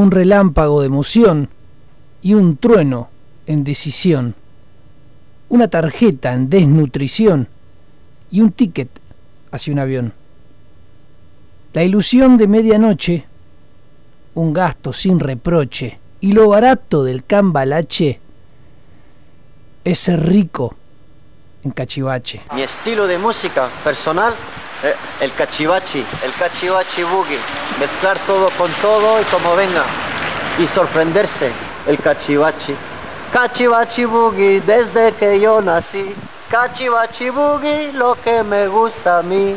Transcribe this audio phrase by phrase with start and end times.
[0.00, 1.50] un relámpago de emoción
[2.22, 3.10] y un trueno
[3.46, 4.34] en decisión,
[5.50, 7.48] una tarjeta en desnutrición
[8.30, 8.88] y un ticket
[9.50, 10.14] hacia un avión.
[11.74, 13.26] La ilusión de medianoche,
[14.34, 18.20] un gasto sin reproche y lo barato del cambalache
[19.84, 20.76] es ser rico
[21.62, 22.40] en cachivache.
[22.54, 24.32] Mi estilo de música personal,
[24.82, 27.38] eh, el cachivachi, el cachivachi boogie.
[27.78, 29.84] Mezclar todo con todo y como venga.
[30.58, 31.52] Y sorprenderse,
[31.86, 32.74] el cachivachi.
[33.32, 36.14] Cachivachi boogie desde que yo nací.
[36.50, 39.56] Cachivachi boogie, lo que me gusta a mí.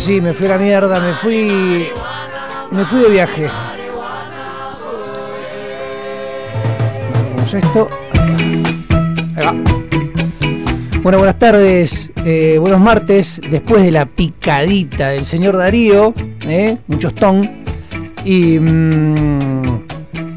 [0.00, 1.86] Sí, me fui a la mierda, me fui.
[2.70, 3.48] Me fui de viaje.
[7.34, 7.88] Vamos esto.
[9.36, 9.54] Ahí va.
[11.02, 16.12] Bueno, buenas tardes, eh, buenos martes, después de la picadita del señor Darío,
[16.46, 17.62] eh, muchos ton.
[18.24, 19.49] Y mm,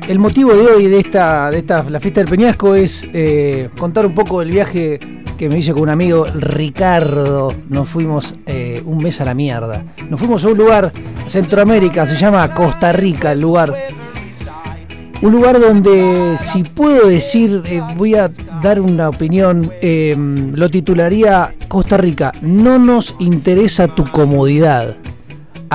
[0.08, 4.06] el motivo de hoy de esta, de esta, la fiesta del Peñasco es eh, contar
[4.06, 5.00] un poco del viaje
[5.38, 7.54] que me hice con un amigo Ricardo.
[7.70, 9.84] Nos fuimos eh, un mes a la mierda.
[10.10, 10.92] Nos fuimos a un lugar,
[11.28, 13.74] Centroamérica, se llama Costa Rica el lugar.
[15.22, 18.30] Un lugar donde, si puedo decir, eh, voy a
[18.62, 24.98] dar una opinión, eh, lo titularía Costa Rica, no nos interesa tu comodidad.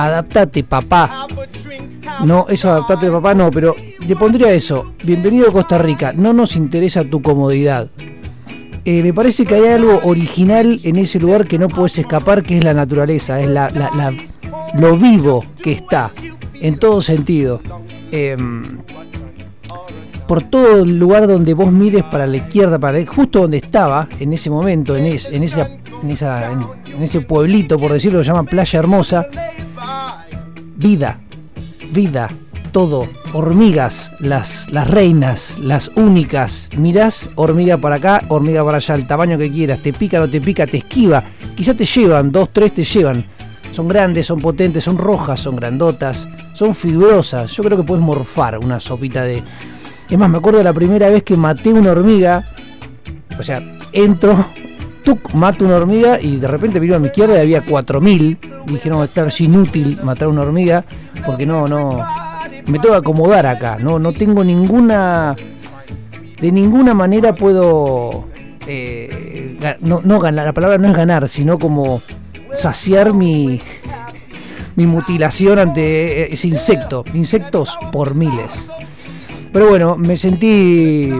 [0.05, 1.27] Adaptate, papá.
[2.23, 4.93] No, eso adaptate, papá, no, pero le pondría eso.
[5.03, 7.89] Bienvenido a Costa Rica, no nos interesa tu comodidad.
[8.85, 12.57] Eh, me parece que hay algo original en ese lugar que no puedes escapar, que
[12.57, 13.69] es la naturaleza, es la,
[14.75, 16.11] lo vivo que está,
[16.53, 17.59] en todo sentido.
[18.11, 18.79] Em,
[20.29, 24.31] por todo el lugar donde vos mires para la izquierda, para justo donde estaba en
[24.31, 25.67] ese momento, en, en, esa,
[26.03, 29.27] en, esa, en ese pueblito, por decirlo, se llama Playa Hermosa,
[30.75, 31.19] vida,
[31.91, 32.29] vida,
[32.71, 36.69] todo, hormigas, las, las reinas, las únicas.
[36.77, 40.39] Mirás, hormiga para acá, hormiga para allá, el tamaño que quieras, te pica, no te
[40.39, 41.23] pica, te esquiva.
[41.55, 43.25] Quizá te llevan, dos, tres te llevan.
[43.71, 47.51] Son grandes, son potentes, son rojas, son grandotas, son fibrosas.
[47.51, 49.41] Yo creo que puedes morfar una sopita de...
[50.09, 52.43] Es más, me acuerdo la primera vez que maté una hormiga.
[53.39, 53.61] O sea,
[53.91, 54.47] entro,
[55.03, 58.37] tuc, mato una hormiga y de repente miro a mi izquierda y había 4000.
[58.65, 60.83] Dije, no, claro, es inútil matar una hormiga
[61.25, 62.03] porque no, no...
[62.65, 63.77] Me tengo que acomodar acá.
[63.79, 65.35] No, no tengo ninguna...
[66.39, 68.27] De ninguna manera puedo...
[68.65, 72.01] Eh, no, ganar, la palabra no es ganar, sino como
[72.53, 73.61] saciar mi,
[74.75, 77.03] mi mutilación ante ese insecto.
[77.13, 78.69] Insectos por miles.
[79.51, 81.11] Pero bueno, me sentí.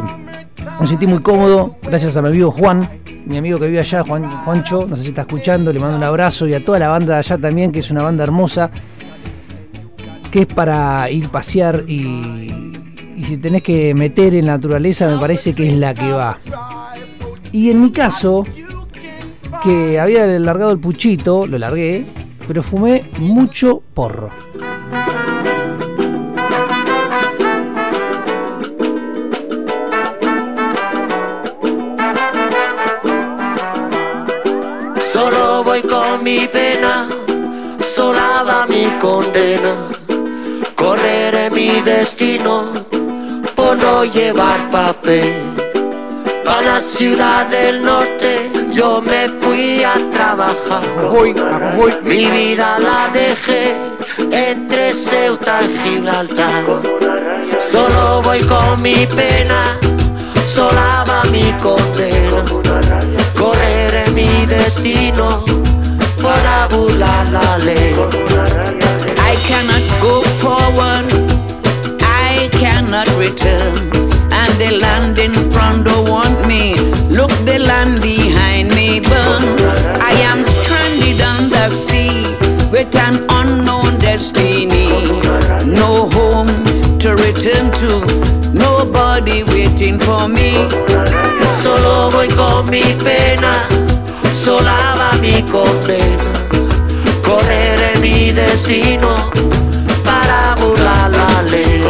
[0.79, 2.87] Me sentí muy cómodo, gracias a mi amigo Juan,
[3.25, 6.03] mi amigo que vive allá, Juan, Juancho, no sé si está escuchando, le mando un
[6.03, 8.71] abrazo y a toda la banda de allá también, que es una banda hermosa,
[10.31, 12.53] que es para ir pasear y,
[13.17, 16.39] y si tenés que meter en la naturaleza, me parece que es la que va.
[17.51, 18.45] Y en mi caso,
[19.61, 22.05] que había largado el puchito, lo largué,
[22.47, 24.29] pero fumé mucho porro.
[35.59, 37.09] Solo voy con mi pena,
[37.79, 39.75] sola va mi condena.
[40.73, 42.71] Correré mi destino
[43.57, 45.33] por no llevar papel.
[46.45, 50.81] Para la ciudad del norte yo me fui a trabajar.
[52.03, 53.75] Mi vida la dejé
[54.31, 56.63] entre Ceuta y Gibraltar.
[57.69, 59.77] Solo voy con mi pena,
[60.55, 62.45] sola va mi condena.
[63.37, 63.88] Correré
[64.19, 65.43] mi destino
[66.21, 67.93] para burlar la ley.
[69.31, 71.07] I cannot go forward,
[72.01, 73.77] I cannot return.
[74.31, 76.75] And the land in front don't want me.
[77.17, 79.43] Look, the land behind me burn.
[80.11, 82.23] I am stranded on the sea
[82.71, 84.89] with an unknown destiny.
[85.81, 86.53] No home
[86.99, 87.91] to return to,
[88.53, 90.51] nobody waiting for me.
[91.61, 93.67] Solo voy con mi pena,
[94.39, 96.31] sola va mi condena.
[97.27, 99.11] Correré mi destino
[100.03, 101.83] para burlar la ley.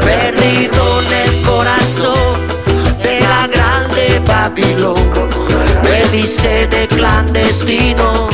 [0.00, 2.46] Perdido en el corazón
[3.02, 5.04] de la grande Babilón.
[5.82, 8.28] Me dice de clandestino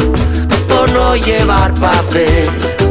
[0.69, 2.82] por no llevar papel.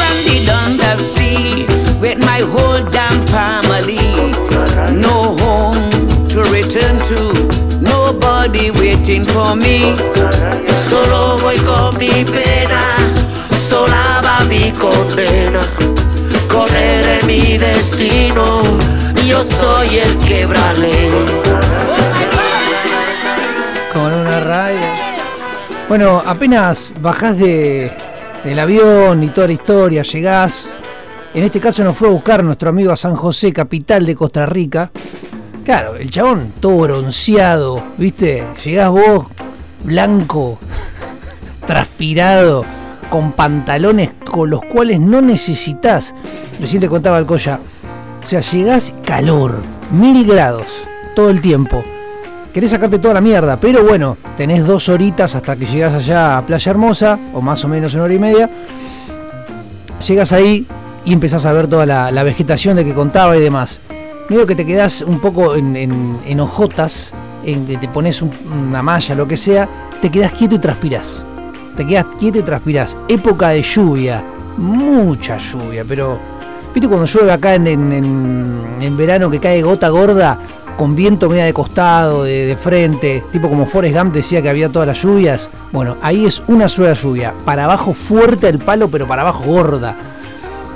[0.00, 1.66] Stranded on the sea
[2.00, 4.00] with my whole damn family.
[4.96, 5.90] No home
[6.28, 7.18] to return to,
[7.80, 9.94] nobody waiting for me.
[10.88, 12.82] Solo voy con mi pena,
[13.68, 15.62] sola va mi condena.
[16.48, 18.62] Correré mi destino,
[19.28, 21.10] yo soy el quebrale.
[23.92, 24.86] Con una radio.
[25.88, 27.92] Bueno, apenas bajás de,
[28.44, 30.68] del avión y toda la historia, llegás.
[31.34, 34.46] En este caso nos fue a buscar nuestro amigo a San José, capital de Costa
[34.46, 34.90] Rica.
[35.64, 38.44] Claro, el chabón todo bronceado, ¿viste?
[38.64, 39.26] Llegás vos,
[39.84, 40.58] blanco,
[41.66, 42.64] transpirado,
[43.10, 46.14] con pantalones con los cuales no necesitas.
[46.58, 47.60] Recién le contaba al Coya.
[48.24, 50.66] O sea, llegás calor, mil grados,
[51.14, 51.82] todo el tiempo.
[52.52, 56.42] Querés sacarte toda la mierda, pero bueno, tenés dos horitas hasta que llegás allá a
[56.42, 58.50] Playa Hermosa, o más o menos una hora y media.
[60.06, 60.66] Llegas ahí
[61.04, 63.80] y empezás a ver toda la, vegetación de que contaba y demás.
[64.28, 67.12] Medio que te quedás un poco en, en, en hojotas,
[67.44, 68.30] que te pones un-
[68.68, 69.68] una malla, lo que sea,
[70.02, 71.24] te quedás quieto y transpirás.
[71.76, 72.96] Te quedas quieto y transpirás.
[73.08, 74.22] Época de lluvia,
[74.56, 76.18] mucha lluvia, pero
[76.74, 77.66] ¿viste cuando llueve acá en-
[78.80, 80.38] en verano que cae gota gorda
[80.80, 84.88] con viento media de costado, de, frente, tipo como Forrest Gump decía que había todas
[84.88, 85.50] las lluvias?
[85.72, 89.94] Bueno, ahí es una sola lluvia, para abajo fuerte el palo, pero para abajo gorda.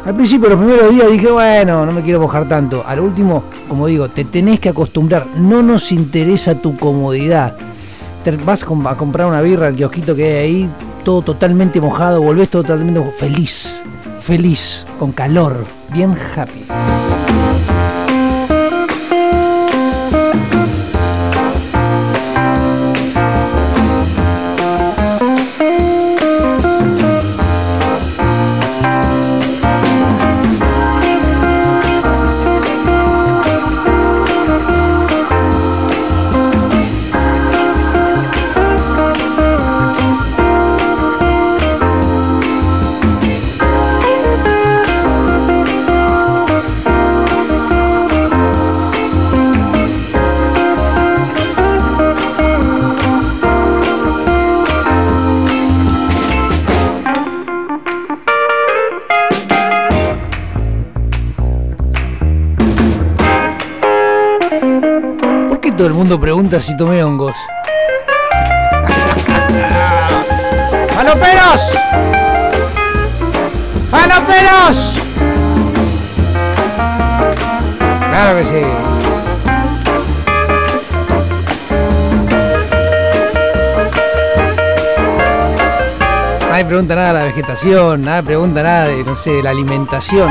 [0.04, 2.84] Al principio, los primeros días dije, bueno, no me quiero mojar tanto.
[2.86, 5.24] Al último, como digo, te tenés que acostumbrar.
[5.38, 7.56] No nos interesa tu comodidad.
[8.24, 10.70] Te vas a com- a comprar una birra al kiosquito que hay ahí,
[11.02, 13.82] todo totalmente mojado, volvés todo totalmente feliz.
[14.20, 16.66] Feliz, con calor, bien happy.
[66.18, 67.36] Pregunta si tomé hongos.
[70.90, 71.70] ¡Faloperos!
[73.90, 74.92] ¡Faloperos!
[78.10, 78.62] Claro que sí.
[86.50, 90.30] Nadie pregunta nada de la vegetación, nadie pregunta nada de, no sé, la alimentación.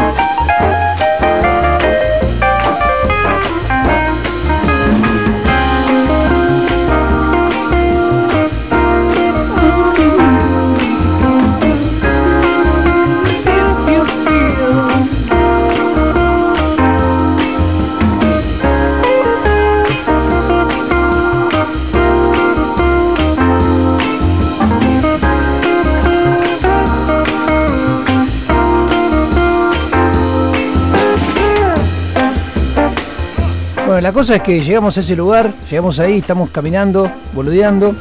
[34.04, 37.96] La cosa es que llegamos a ese lugar, llegamos ahí, estamos caminando, boludeando.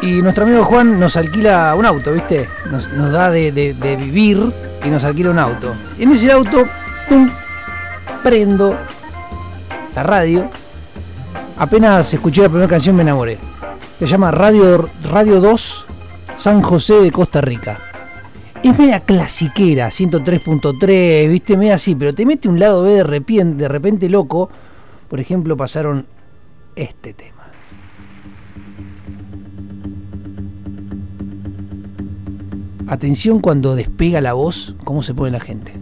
[0.00, 2.48] Y nuestro amigo Juan nos alquila un auto, ¿viste?
[2.70, 3.50] Nos, da de,
[4.00, 4.38] vivir
[4.84, 5.74] y nos alquila un auto.
[5.98, 6.64] En ese auto,
[7.08, 7.28] ¡pum!
[8.22, 8.76] prendo
[9.96, 10.48] la radio.
[11.58, 13.36] Apenas escuché la primera canción me enamoré.
[13.98, 15.86] Se llama Radio, radio 2
[16.36, 17.80] San José de Costa Rica.
[18.62, 23.62] Es media clasiquera, 103.3, viste, media así, pero te mete un lado B de repente,
[23.64, 24.50] de repente loco
[25.08, 26.06] por ejemplo, pasaron
[26.74, 27.32] este tema.
[32.88, 35.72] Atención cuando despega la voz, cómo se pone la gente.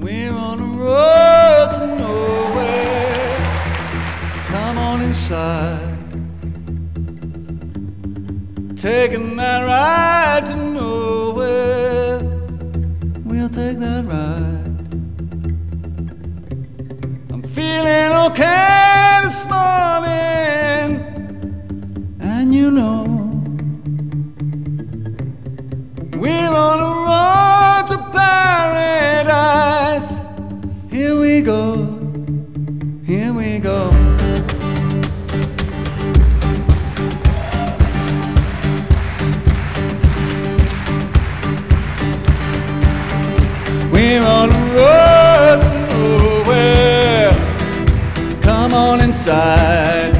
[0.00, 3.36] We're on road to nowhere.
[4.50, 5.78] Come on inside.
[8.76, 12.18] Taking that ride to nowhere.
[13.24, 14.71] We'll take that ride.
[17.54, 18.71] Feeling okay
[49.32, 50.12] on inside.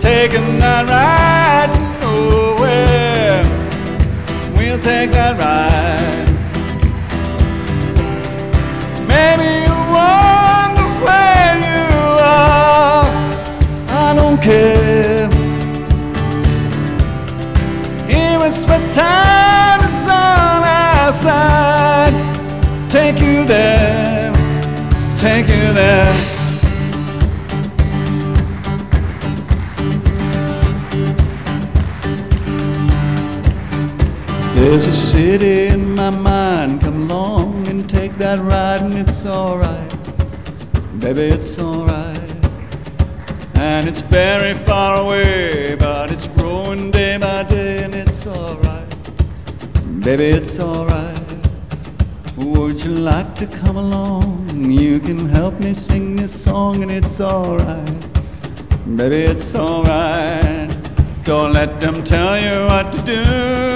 [0.00, 3.42] Taking that ride nowhere.
[4.56, 5.69] We'll take that ride.
[34.82, 36.80] There's a city in my mind.
[36.80, 39.90] Come along and take that ride, and it's alright.
[40.98, 42.32] Baby, it's alright.
[43.56, 48.88] And it's very far away, but it's growing day by day, and it's alright.
[50.00, 51.30] Baby, it's alright.
[52.38, 54.48] Would you like to come along?
[54.58, 58.00] You can help me sing this song and it's alright.
[58.96, 60.70] Baby, it's alright.
[61.24, 63.69] Don't let them tell you what to do.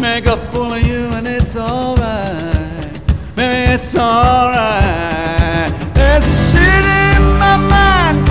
[0.00, 3.00] Make a fool of you and it's alright.
[3.36, 5.70] Maybe it's alright.
[5.94, 8.29] There's a city in my mind.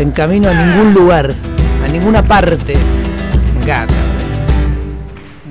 [0.00, 1.34] En camino a ningún lugar,
[1.84, 2.74] a ninguna parte.
[3.60, 3.94] Encanta.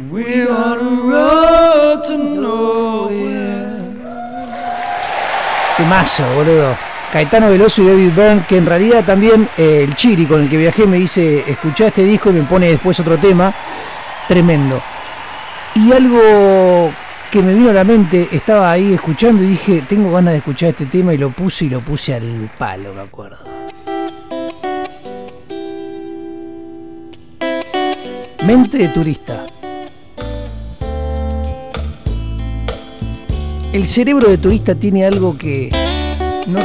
[0.10, 3.78] We're on the road to nowhere.
[5.78, 6.76] Temazo, boludo.
[7.12, 10.58] Caetano Veloso y David Byrne, que en realidad también eh, el Chiri con el que
[10.58, 13.54] viajé me dice, escuchá este disco y me pone después otro tema,
[14.28, 14.82] tremendo.
[15.76, 16.92] Y algo
[17.32, 20.70] que me vino a la mente, estaba ahí escuchando y dije, tengo ganas de escuchar
[20.70, 23.63] este tema y lo puse y lo puse al palo, me acuerdo.
[28.46, 29.48] Mente de turista.
[33.72, 35.70] El cerebro de turista tiene algo que
[36.46, 36.60] no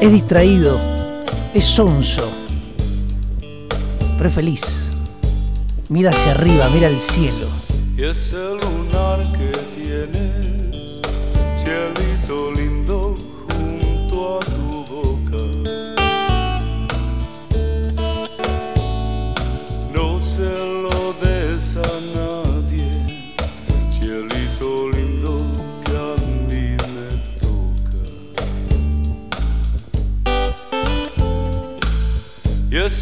[0.00, 0.80] es distraído,
[1.54, 2.28] es sonso,
[4.16, 4.62] pero es feliz.
[5.88, 7.46] Mira hacia arriba, mira al cielo.
[7.96, 9.52] Y ese lunar que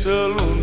[0.05, 0.54] Y ese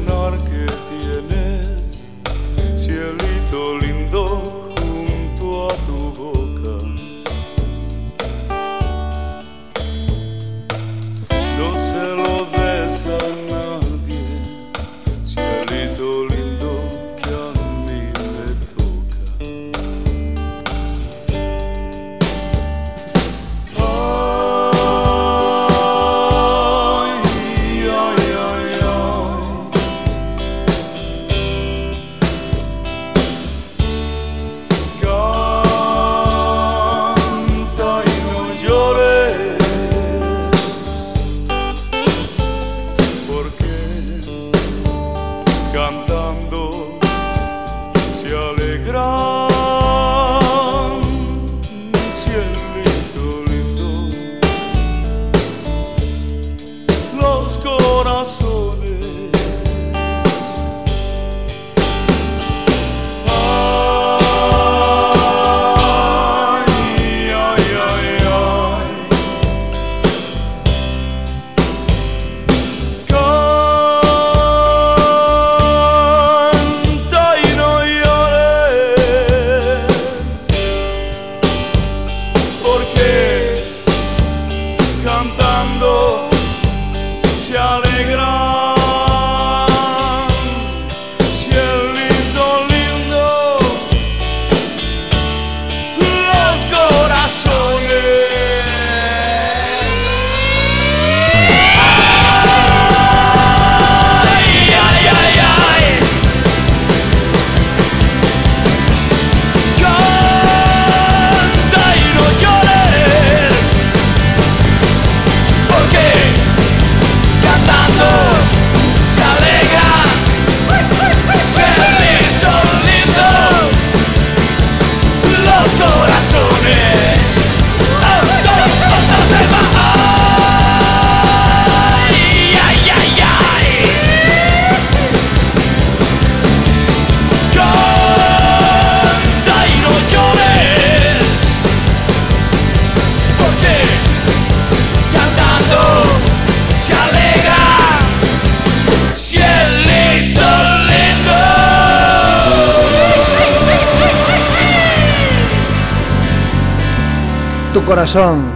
[157.91, 158.53] corazón.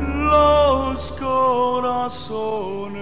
[0.00, 2.96] Los corazones.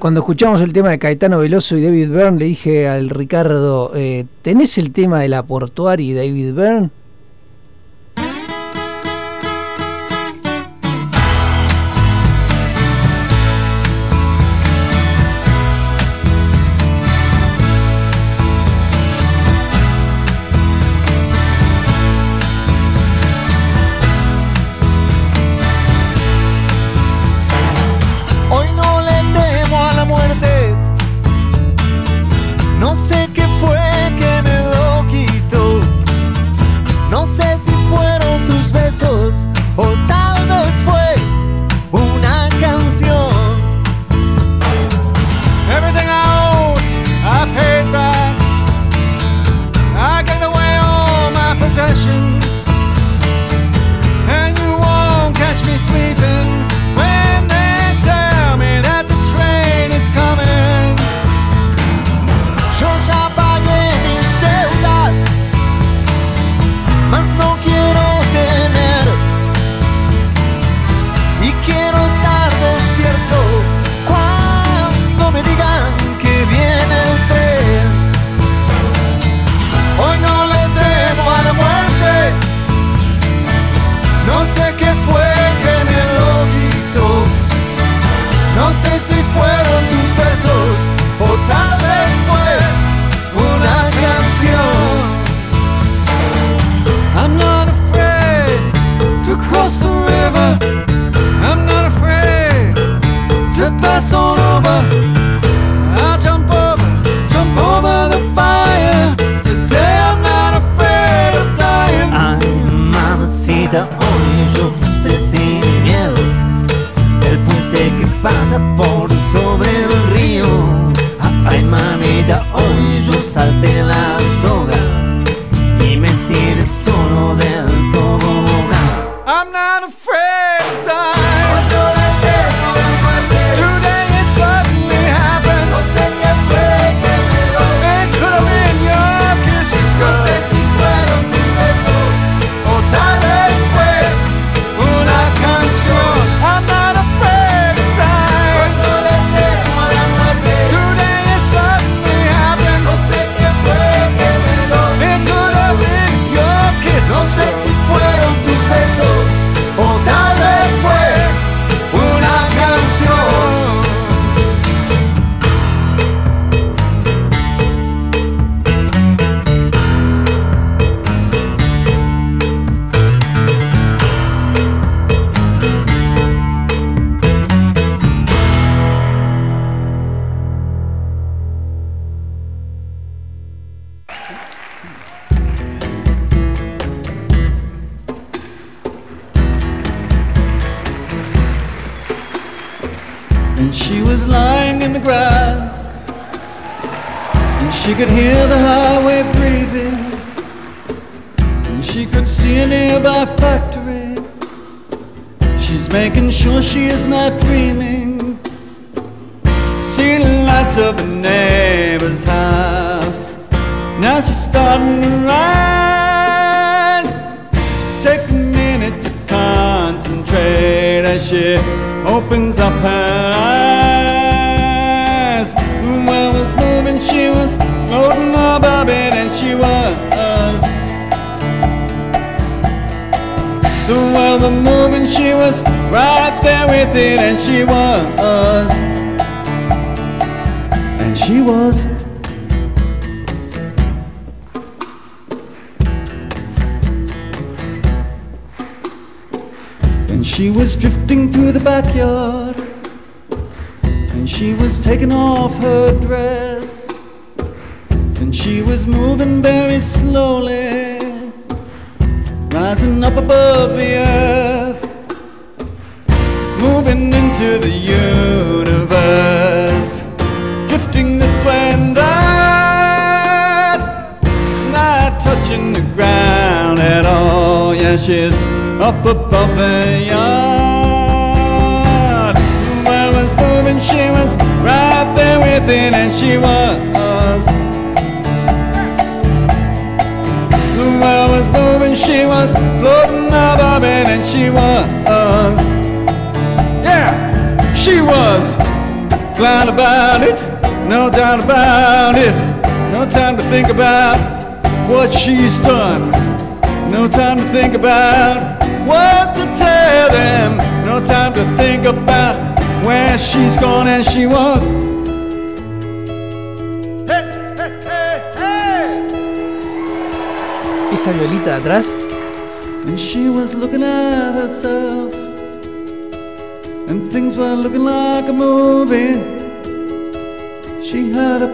[0.00, 4.26] Cuando escuchamos el tema de Caetano Veloso y David Byrne, le dije al Ricardo, eh,
[4.42, 6.90] ¿tenés el tema de la portuaria y David Byrne?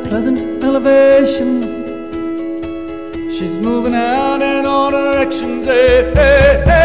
[0.05, 1.63] pleasant elevation.
[3.31, 5.67] She's moving out in all directions.
[5.67, 6.76] Hey, hey, hey.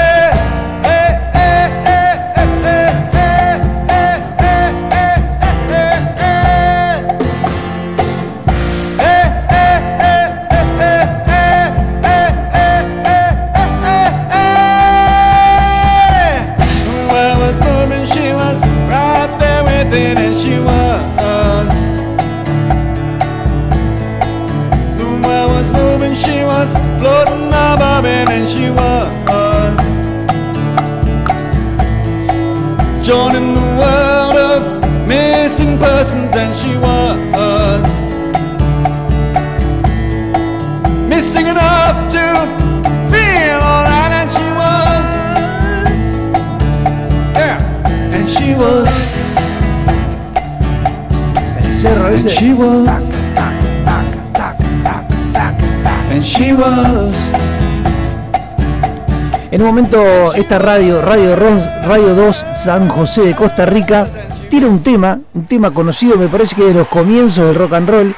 [59.61, 64.07] En un momento esta radio, Radio Radio 2 San José de Costa Rica,
[64.49, 67.87] tira un tema, un tema conocido me parece que de los comienzos del rock and
[67.87, 68.15] roll,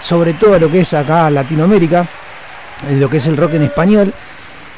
[0.00, 2.06] sobre todo lo que es acá Latinoamérica,
[2.88, 4.14] eh, lo que es el rock en español,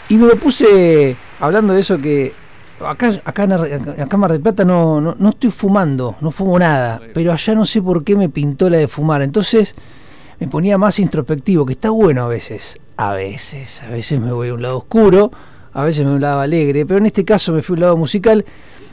[0.09, 2.33] y me lo puse hablando de eso que
[2.81, 3.47] acá, acá,
[3.99, 7.67] acá Mar del Plata no, no, no estoy fumando, no fumo nada, pero allá no
[7.67, 9.75] sé por qué me pintó la de fumar, entonces
[10.41, 14.49] me ponía más introspectivo, que está bueno a veces, a veces, a veces me voy
[14.49, 15.31] a un lado oscuro
[15.77, 17.81] a veces me voy a un lado alegre, pero en este caso me fui a
[17.81, 18.43] lado musical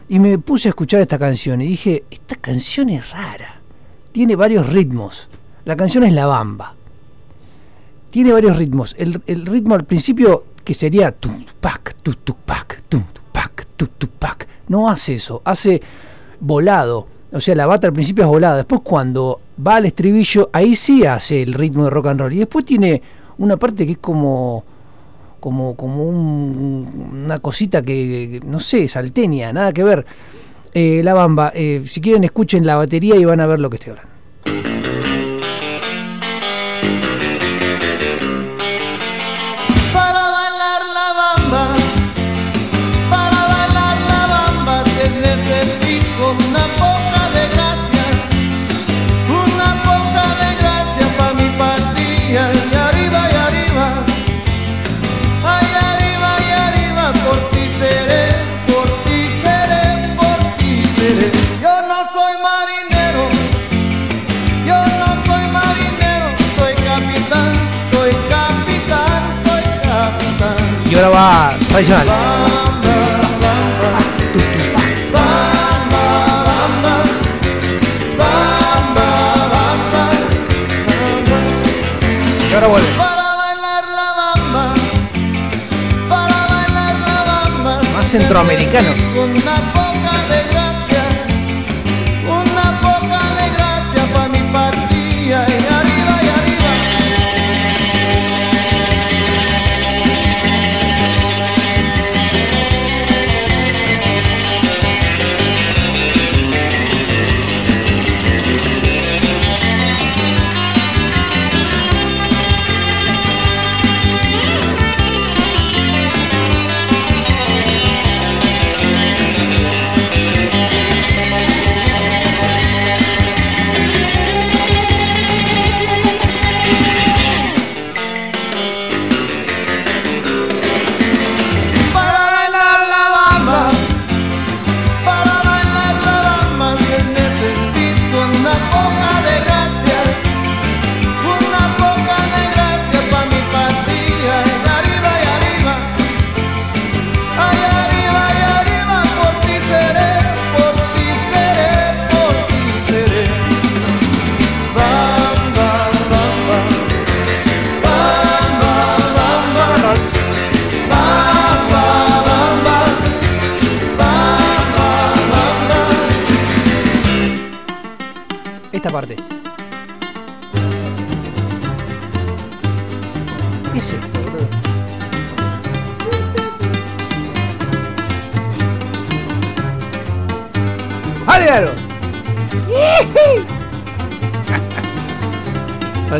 [0.09, 3.61] y me puse a escuchar esta canción y dije, esta canción es rara,
[4.11, 5.29] tiene varios ritmos.
[5.63, 6.75] La canción es La Bamba.
[8.09, 8.97] Tiene varios ritmos.
[8.99, 14.09] El, ritmo al principio que sería tum pac, tu tu pac, tum pac, tu tu
[14.09, 14.45] pac.
[14.67, 15.81] No hace eso, hace
[16.41, 17.07] volado.
[17.31, 18.57] O sea, la bata al principio es volada.
[18.57, 22.33] Después cuando va al estribillo, ahí sí hace el ritmo de rock and roll.
[22.33, 23.01] Y después tiene
[23.37, 24.65] una parte que es como
[25.43, 30.05] como, como un- una cosita que, no sé, salteña, nada que ver.
[30.73, 33.75] Eh, la bamba, eh, si quieren escuchen la batería y van a ver lo que
[33.75, 34.12] estoy hablando.
[71.73, 71.75] Y
[82.53, 82.87] ahora vuelve.
[82.95, 84.75] Bailar la bamba,
[86.07, 87.81] para bailar la bamba.
[87.95, 88.89] Más centroamericano.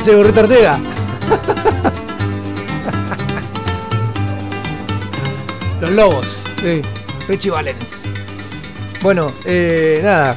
[0.04, 0.78] Parece Burrito Ortega.
[5.80, 6.28] Los lobos.
[7.30, 8.04] Richie Valens.
[9.02, 10.36] Bueno, eh, nada.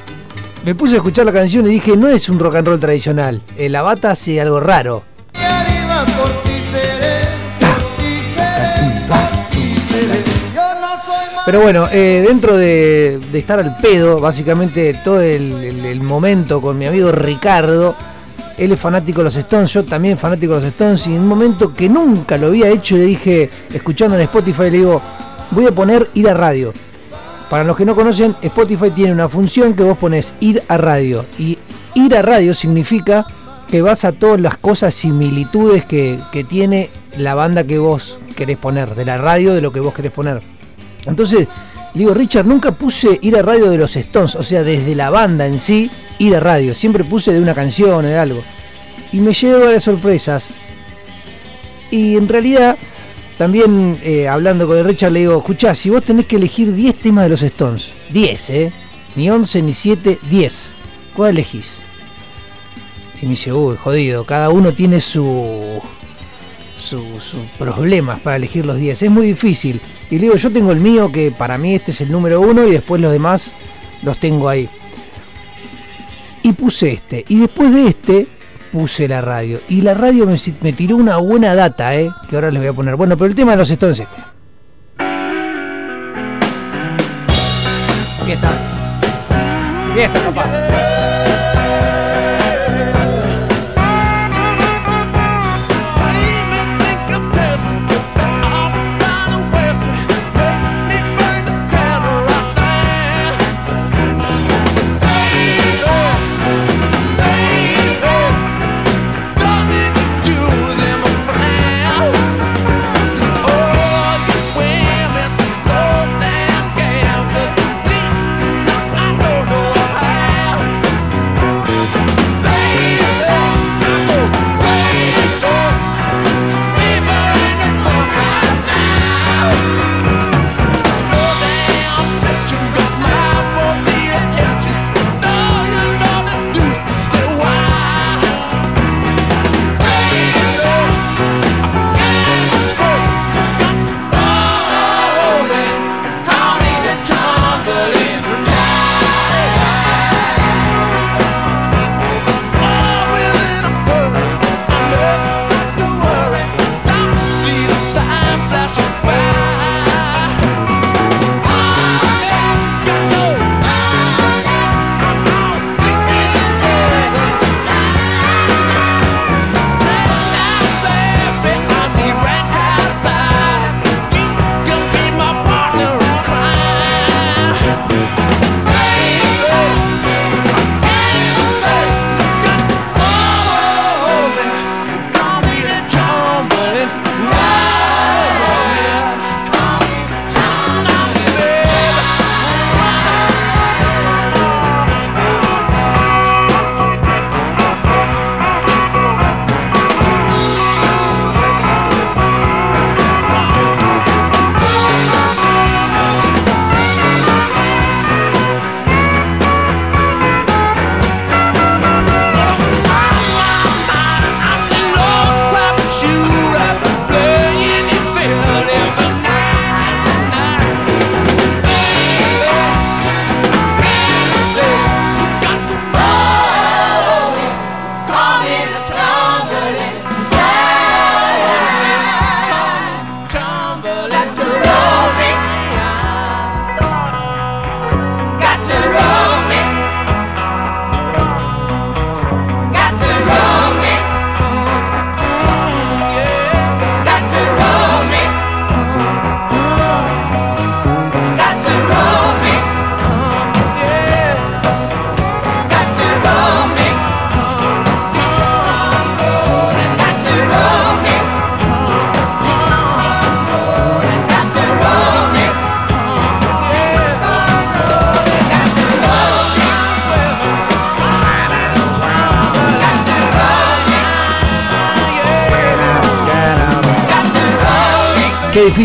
[0.65, 3.43] Me puse a escuchar la canción y dije, no es un rock and roll tradicional.
[3.57, 5.03] Eh, la bata hace algo raro.
[11.45, 16.77] Pero bueno, eh, dentro de, estar al pedo, básicamente todo el, el- el momento con
[16.77, 17.95] mi amigo Ricardo,
[18.59, 21.29] él es fanático de los Stones, yo también fanático de los Stones, y en un
[21.29, 25.03] momento que nunca lo había hecho, le dije, escuchando en Spotify, le digo,
[25.51, 26.73] voy a poner ir a radio.
[27.51, 31.25] Para los que no conocen, Spotify tiene una función que vos pones ir a radio.
[31.39, 31.59] Y
[31.95, 33.27] ir a radio significa
[33.71, 38.59] que vas a todas las cosas, similitudes que, que tiene la banda que vos querés
[38.59, 40.43] poner, de la radio, de lo que vos querés poner.
[41.07, 41.47] Entonces,
[41.95, 45.47] digo, Richard, nunca puse ir a radio de los Stones, o sea, desde la banda
[45.47, 46.75] en sí, ir a radio.
[46.75, 48.43] Siempre puse de una canción o de algo.
[49.13, 50.49] Y me llevo varias sorpresas.
[51.91, 52.77] Y en realidad,
[53.39, 56.97] también eh, hablando con el Richard, le digo, escuchá, si vos tenés que elegir 10
[56.97, 58.73] temas de los Stones, 10, ¿eh?
[59.15, 60.73] Ni 11, ni 7, 10.
[61.15, 61.79] ¿Cuál elegís?
[63.23, 65.81] Y me dice, uy, jodido, cada uno tiene su,
[66.77, 69.03] su- sus problemas para elegir los 10.
[69.05, 69.81] Es muy difícil.
[70.11, 72.67] Y le digo, yo tengo el mío, que para mí este es el número uno,
[72.67, 73.55] y después los demás
[74.03, 74.69] los tengo ahí.
[76.47, 77.25] Y puse este.
[77.29, 78.29] Y después de este
[78.71, 79.59] puse la radio.
[79.69, 80.29] Y la radio
[80.61, 82.09] me, tiró una buena data, ¿eh?
[82.29, 82.95] Que ahora les voy a poner.
[82.95, 84.23] Bueno, pero el tema de los Stones es este.
[88.25, 88.53] Fiesta.
[89.95, 90.96] Fiesta, papá.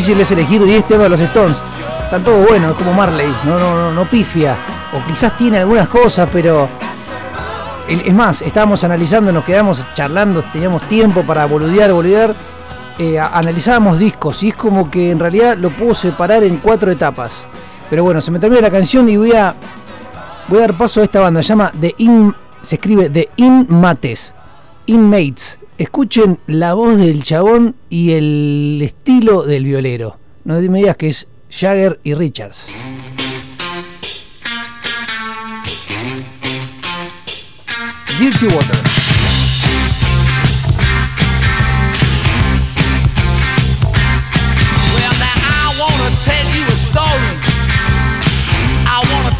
[0.01, 1.57] Difícil es elegir 10 temas de los Stones.
[2.05, 4.57] Están todos buenos, es como Marley, no, no, no, no pifia.
[4.93, 6.67] O quizás tiene algunas cosas, pero.
[7.87, 12.33] Es más, estábamos analizando, nos quedamos charlando, teníamos tiempo para boludear, boludear.
[12.97, 17.45] eh, analizábamos discos y es como que en realidad lo puedo separar en cuatro etapas.
[17.87, 19.53] Pero bueno, se me termina la canción y voy a.
[20.47, 22.35] Voy a dar paso a esta banda, se llama The In.
[22.63, 24.33] Se escribe The Inmates.
[24.87, 25.60] Inmates.
[25.81, 30.15] Escuchen la voz del chabón y el estilo del violero.
[30.43, 32.67] No me digas que es Jagger y Richards.
[38.19, 38.77] Dirty Water.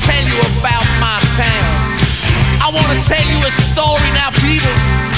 [0.01, 1.21] Tell you about my.
[2.59, 5.10] I wanna tell you a story now, people,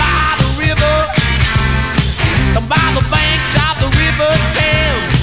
[0.00, 0.96] by the river,
[2.54, 5.15] down by the banks of the river Thames.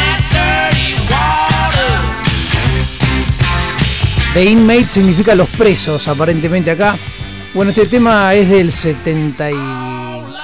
[0.00, 1.92] That dirty water.
[4.34, 6.96] The Inmate significa los presos, aparentemente acá.
[7.54, 9.54] Bueno, este tema es del 70 y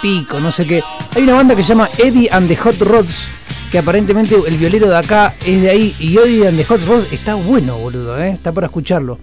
[0.03, 0.83] pico, no sé qué.
[1.17, 3.31] Hay una banda que se llama Eddie and the Hot Rods,
[3.73, 5.97] que aparentemente el violero de acá es de ahí.
[5.99, 8.33] Y Eddie and the Hot Rods está bueno, boludo, ¿eh?
[8.33, 9.19] está para escucharlo.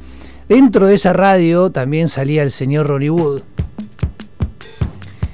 [0.50, 3.44] Dentro de esa radio también salía el señor Ronnie Wood.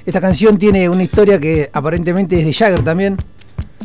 [0.04, 3.16] Esta canción tiene una historia que aparentemente es de Jagger también.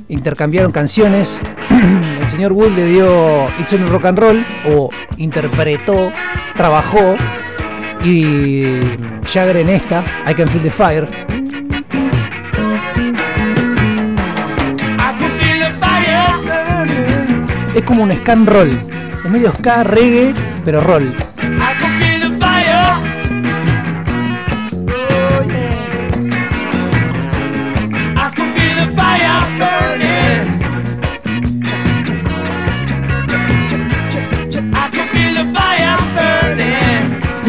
[0.10, 1.40] Intercambiaron canciones.
[2.22, 6.12] El señor Wood le dio It's on Rock and Roll o interpretó,
[6.56, 7.16] trabajó
[8.04, 8.64] y
[9.26, 11.08] Jagger en esta I Can Feel the Fire.
[17.76, 18.72] Es como un scan roll.
[19.24, 20.34] Es medio ska, reggae,
[20.66, 21.16] pero roll.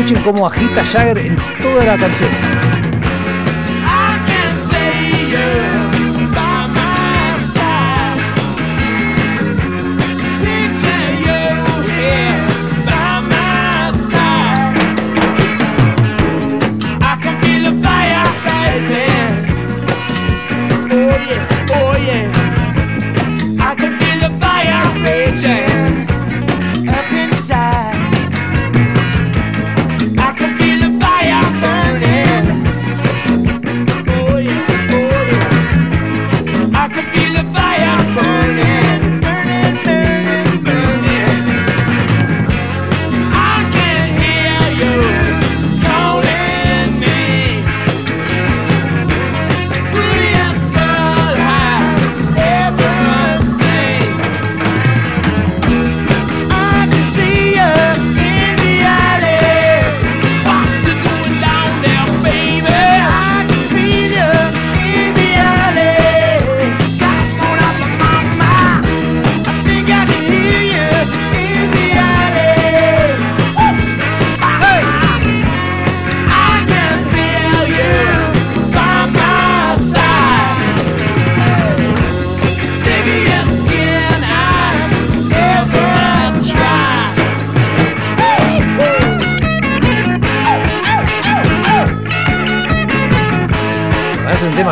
[0.08, 2.77] Escuchen cómo agita Jagger en toda la canción.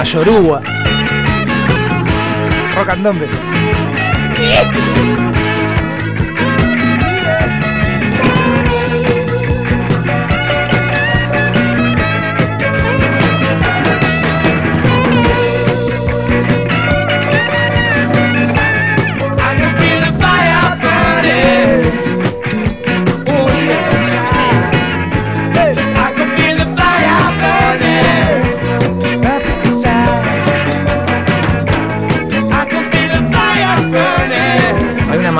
[0.04, 0.60] Yoruba.
[2.76, 4.95] Rock and.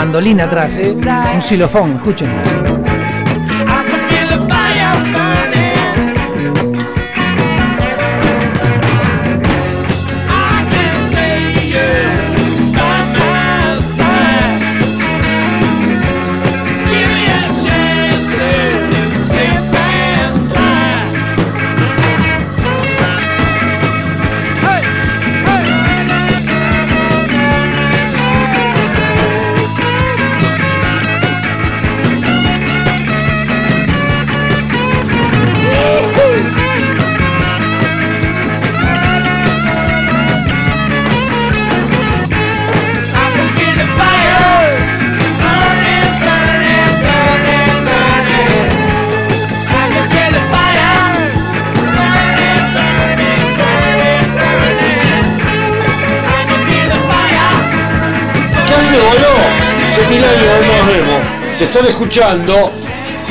[0.07, 0.95] Mandolina atrás, ¿eh?
[1.35, 2.86] Un xilofón, escuchen.
[61.87, 62.73] Están escuchando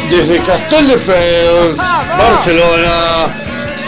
[0.10, 3.28] desde Castelldefels, Barcelona,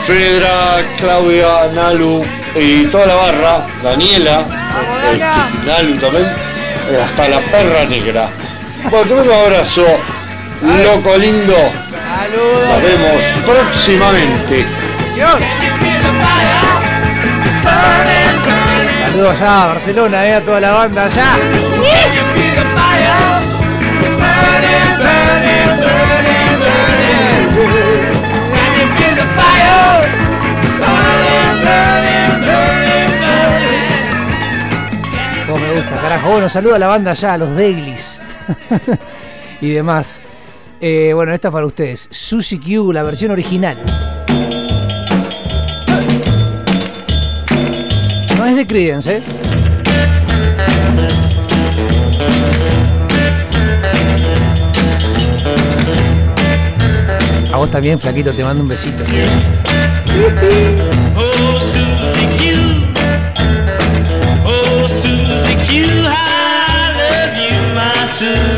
[0.06, 4.46] Fedra, Claudia, Nalu y toda la barra, Daniela,
[5.12, 8.30] este, Nalu también, eh, hasta la perra negra.
[8.90, 9.86] Bueno, te un abrazo,
[10.62, 11.56] loco lindo.
[12.68, 14.66] Nos vemos próximamente.
[19.00, 21.38] Saludos allá a Barcelona, eh, a toda la banda allá.
[35.96, 36.32] Carajo.
[36.32, 38.22] Bueno, saludo a la banda allá, a los Dailies
[39.62, 40.22] y demás.
[40.80, 42.08] Eh, bueno, esta para ustedes.
[42.12, 43.78] Susie Q, la versión original.
[48.38, 49.24] No es de Creedence, ¿eh?
[57.52, 59.04] A vos también, flaquito, te mando un besito.
[68.22, 68.57] You,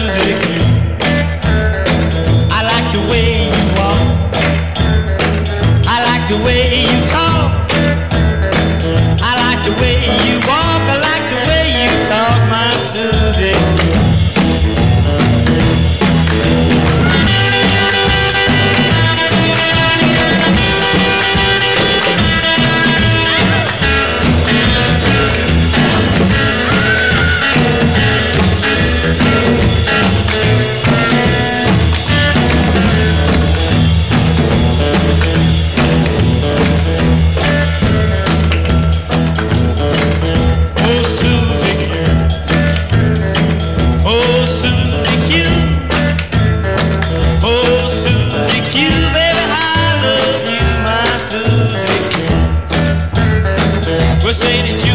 [54.40, 54.89] say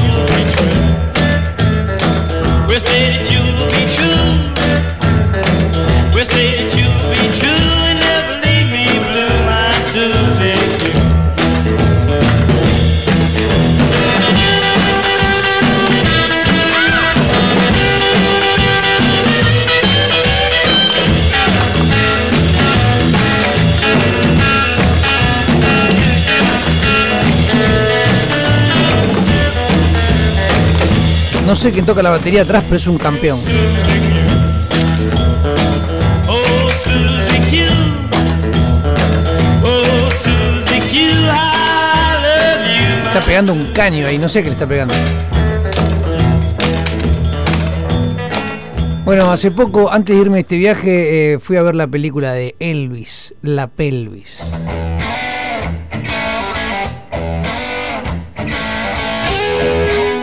[31.64, 33.38] sé quién toca la batería atrás, pero es un campeón.
[43.06, 44.92] Está pegando un caño ahí, no sé qué le está pegando.
[49.06, 52.34] Bueno, hace poco, antes de irme a este viaje, eh, fui a ver la película
[52.34, 54.38] de Elvis, La Pelvis.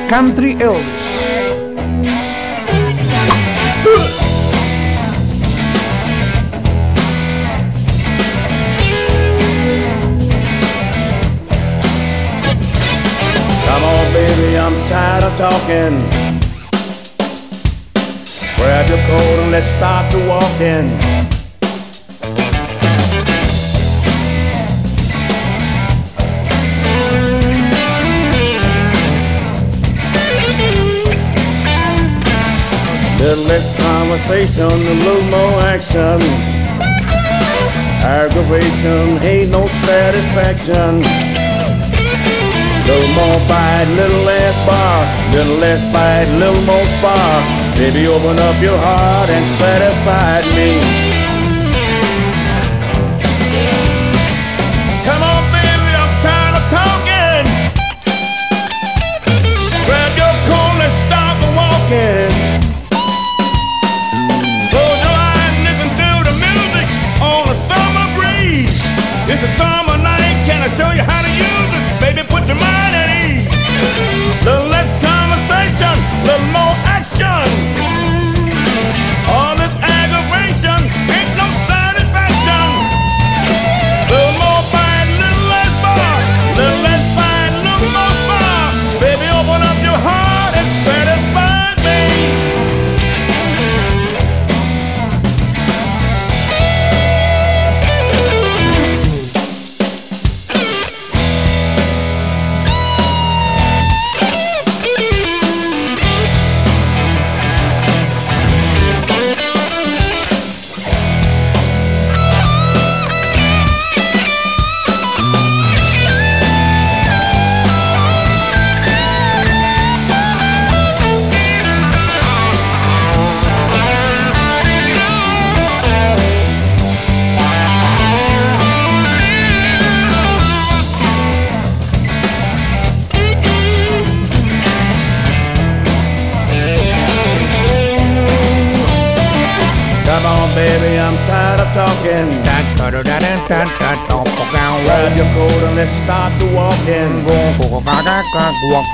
[0.07, 1.00] Country Elvis.
[14.91, 15.95] Tired of talking.
[18.57, 20.89] Grab your coat and let's start to walking.
[33.17, 36.19] Little less conversation, a little more action.
[38.03, 41.30] Aggravation ain't no satisfaction.
[42.87, 45.01] Little more bite, little less bar,
[45.31, 47.33] little less fight, little more spar.
[47.75, 51.10] Baby, open up your heart and satisfy me.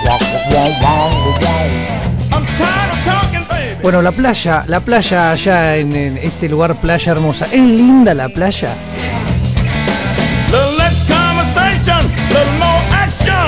[0.02, 1.88] Start the walking.
[2.34, 3.82] I'm tired of talking, baby.
[3.82, 7.46] Bueno, la playa, la playa allá en, en este lugar, playa hermosa.
[7.46, 8.74] ¿Es linda la playa?
[10.52, 13.48] Little less conversation, little more action.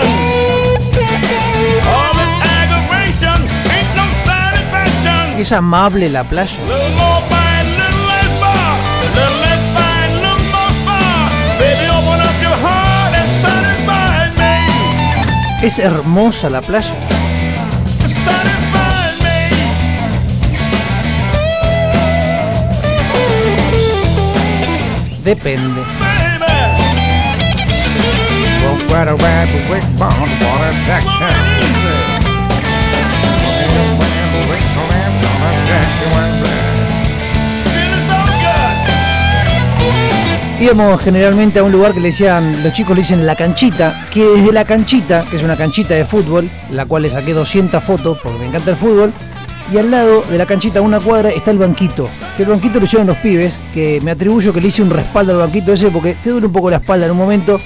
[1.86, 5.40] All this aggravation ain't no satisfaction.
[5.40, 6.56] ¿Es amable la playa?
[15.62, 16.94] ¿Es hermosa la playa?
[25.22, 25.84] Depende.
[40.62, 44.26] Íbamos generalmente a un lugar que le decían, los chicos le dicen la canchita, que
[44.26, 48.18] desde la canchita, que es una canchita de fútbol, la cual le saqué 200 fotos
[48.22, 49.14] porque me encanta el fútbol,
[49.72, 52.10] y al lado de la canchita, una cuadra, está el banquito.
[52.36, 55.32] Que el banquito lo hicieron los pibes, que me atribuyo que le hice un respaldo
[55.32, 57.58] al banquito ese porque te duele un poco la espalda en un momento.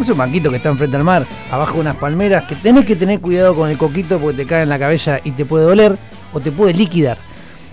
[0.00, 2.96] Es un banquito que está enfrente al mar, abajo de unas palmeras, que tenés que
[2.96, 5.98] tener cuidado con el coquito porque te cae en la cabeza y te puede doler
[6.32, 7.18] o te puede liquidar.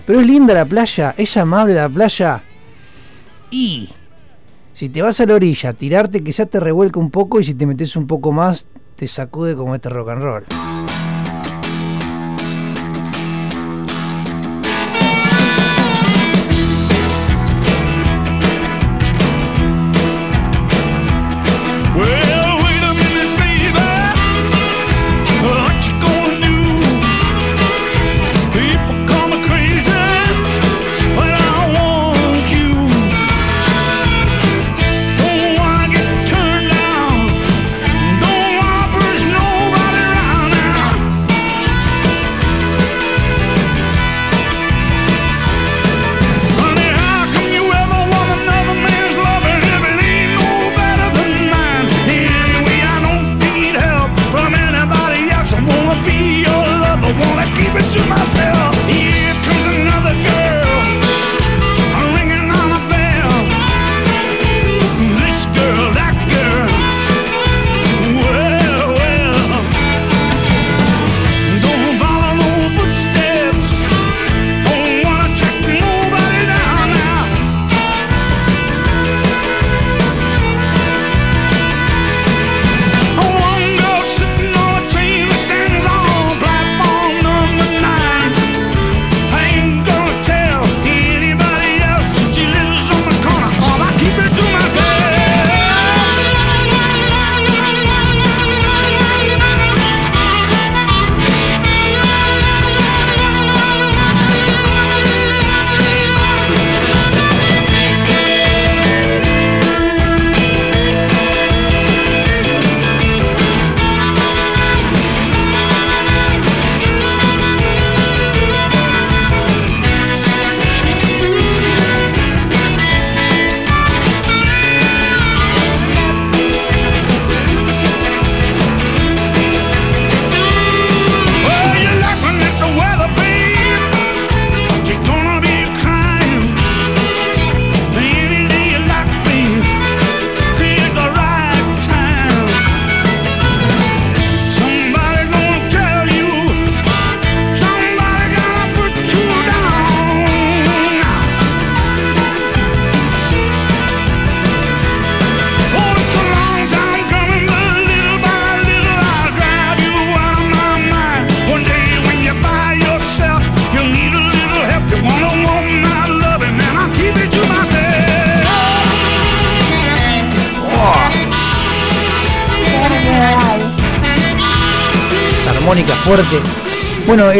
[0.04, 2.42] Pero es linda la playa, es amable la playa.
[3.50, 3.88] Y
[4.76, 7.64] si te vas a la orilla, tirarte quizás te revuelca un poco y si te
[7.64, 10.44] metes un poco más, te sacude como este rock and roll.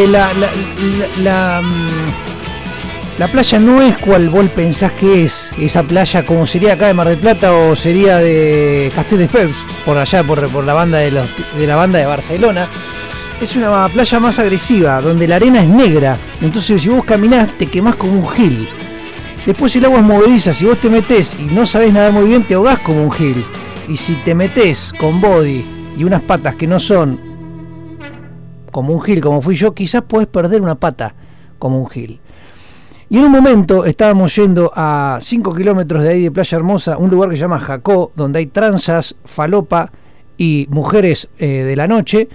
[0.06, 1.62] Mm,
[3.18, 5.50] la playa no es cual vos pensás que es.
[5.58, 9.56] Esa playa como sería acá de Mar del Plata o sería de Castel de Fels,
[9.84, 12.68] por allá, por, la banda de la banda de Barcelona.
[13.40, 16.18] Es una playa más agresiva, donde la arena es negra.
[16.40, 18.68] Entonces si vos caminás te quemás como un gil.
[19.44, 22.44] Después el agua es movediza, si vos te metés y no sabés nadar muy bien,
[22.44, 23.44] te ahogás como un gil.
[23.88, 25.64] Y si te metés con body
[25.96, 27.25] y unas patas que no son
[28.76, 31.14] como un gil, como fui yo, quizás podés perder una pata
[31.58, 32.20] como un gil.
[33.08, 37.08] Y en un momento estábamos yendo a 5 kilómetros de ahí de Playa Hermosa, un
[37.08, 39.90] lugar que se llama Jacó, donde hay tranzas, falopa
[40.36, 42.28] y mujeres eh, de la noche,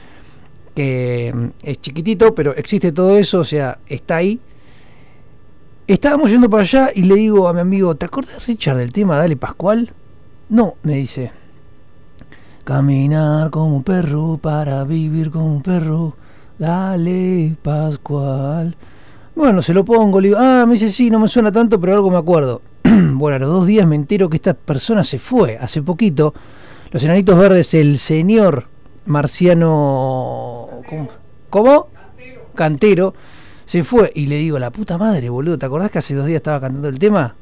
[0.73, 4.39] que mm, es chiquitito, pero existe todo eso, o sea, está ahí.
[5.85, 9.15] Estábamos yendo para allá y le digo a mi amigo, ¿te acuerdas Richard del tema
[9.15, 9.93] Dale Pascual?
[10.49, 11.31] No, me dice.
[12.63, 16.15] Caminar como un perro para vivir como un perro.
[16.61, 18.75] Dale Pascual.
[19.33, 21.95] Bueno, se lo pongo, le digo, ah, me dice, sí, no me suena tanto, pero
[21.95, 22.61] algo me acuerdo.
[22.83, 26.35] bueno, a los dos días me entero que esta persona se fue, hace poquito.
[26.91, 28.67] Los enanitos verdes, el señor
[29.07, 30.67] marciano...
[30.87, 31.09] ¿Cómo?
[31.49, 31.87] ¿Cómo?
[32.53, 33.15] Cantero.
[33.65, 36.37] Se fue y le digo, la puta madre, boludo, ¿te acordás que hace dos días
[36.37, 37.33] estaba cantando el tema?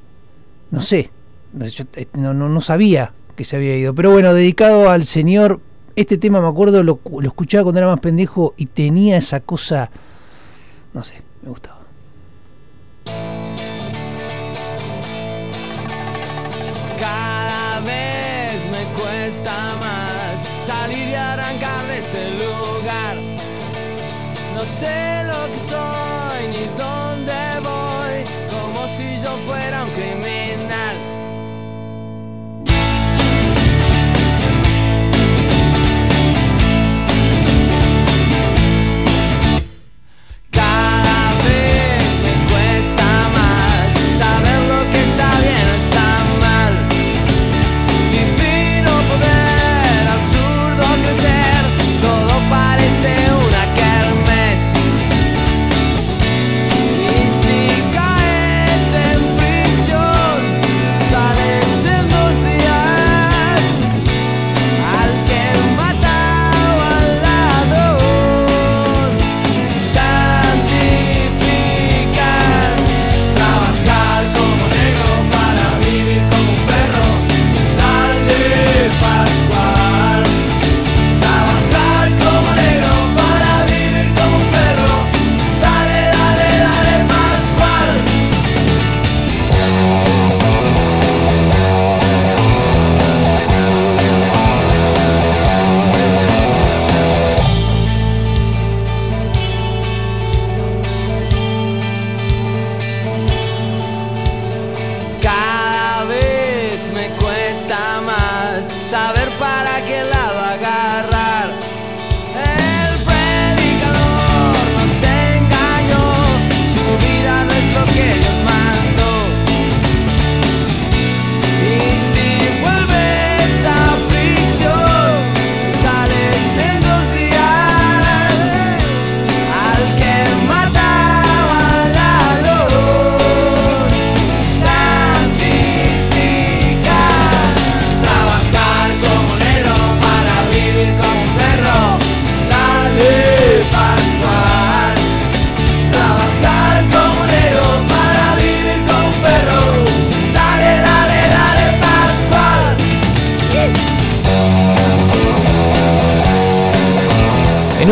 [0.71, 1.11] No sé,
[1.53, 3.93] yo, eh, no, no, no sabía que se había ido.
[3.93, 5.59] Pero bueno, dedicado al señor,
[5.99, 9.91] este tema me acuerdo, lo, lo escuchaba cuando era más pendejo y tenía esa cosa,
[10.93, 11.79] no sé, me gustaba.
[16.97, 23.17] Cada vez me cuesta más salir y arrancar de este lugar.
[24.55, 31.08] No sé lo que soy ni dónde voy, como si yo fuera un criminal.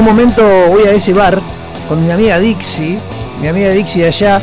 [0.07, 1.41] Momento voy a ese bar
[1.89, 2.97] con mi amiga Dixie,
[3.41, 4.41] mi amiga Dixie allá,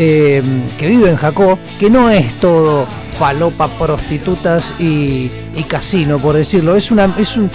[0.00, 0.42] eh,
[0.76, 6.74] que vive en Jacó, que no es todo falopa, prostitutas y, y casino, por decirlo.
[6.74, 7.48] Es una, es un,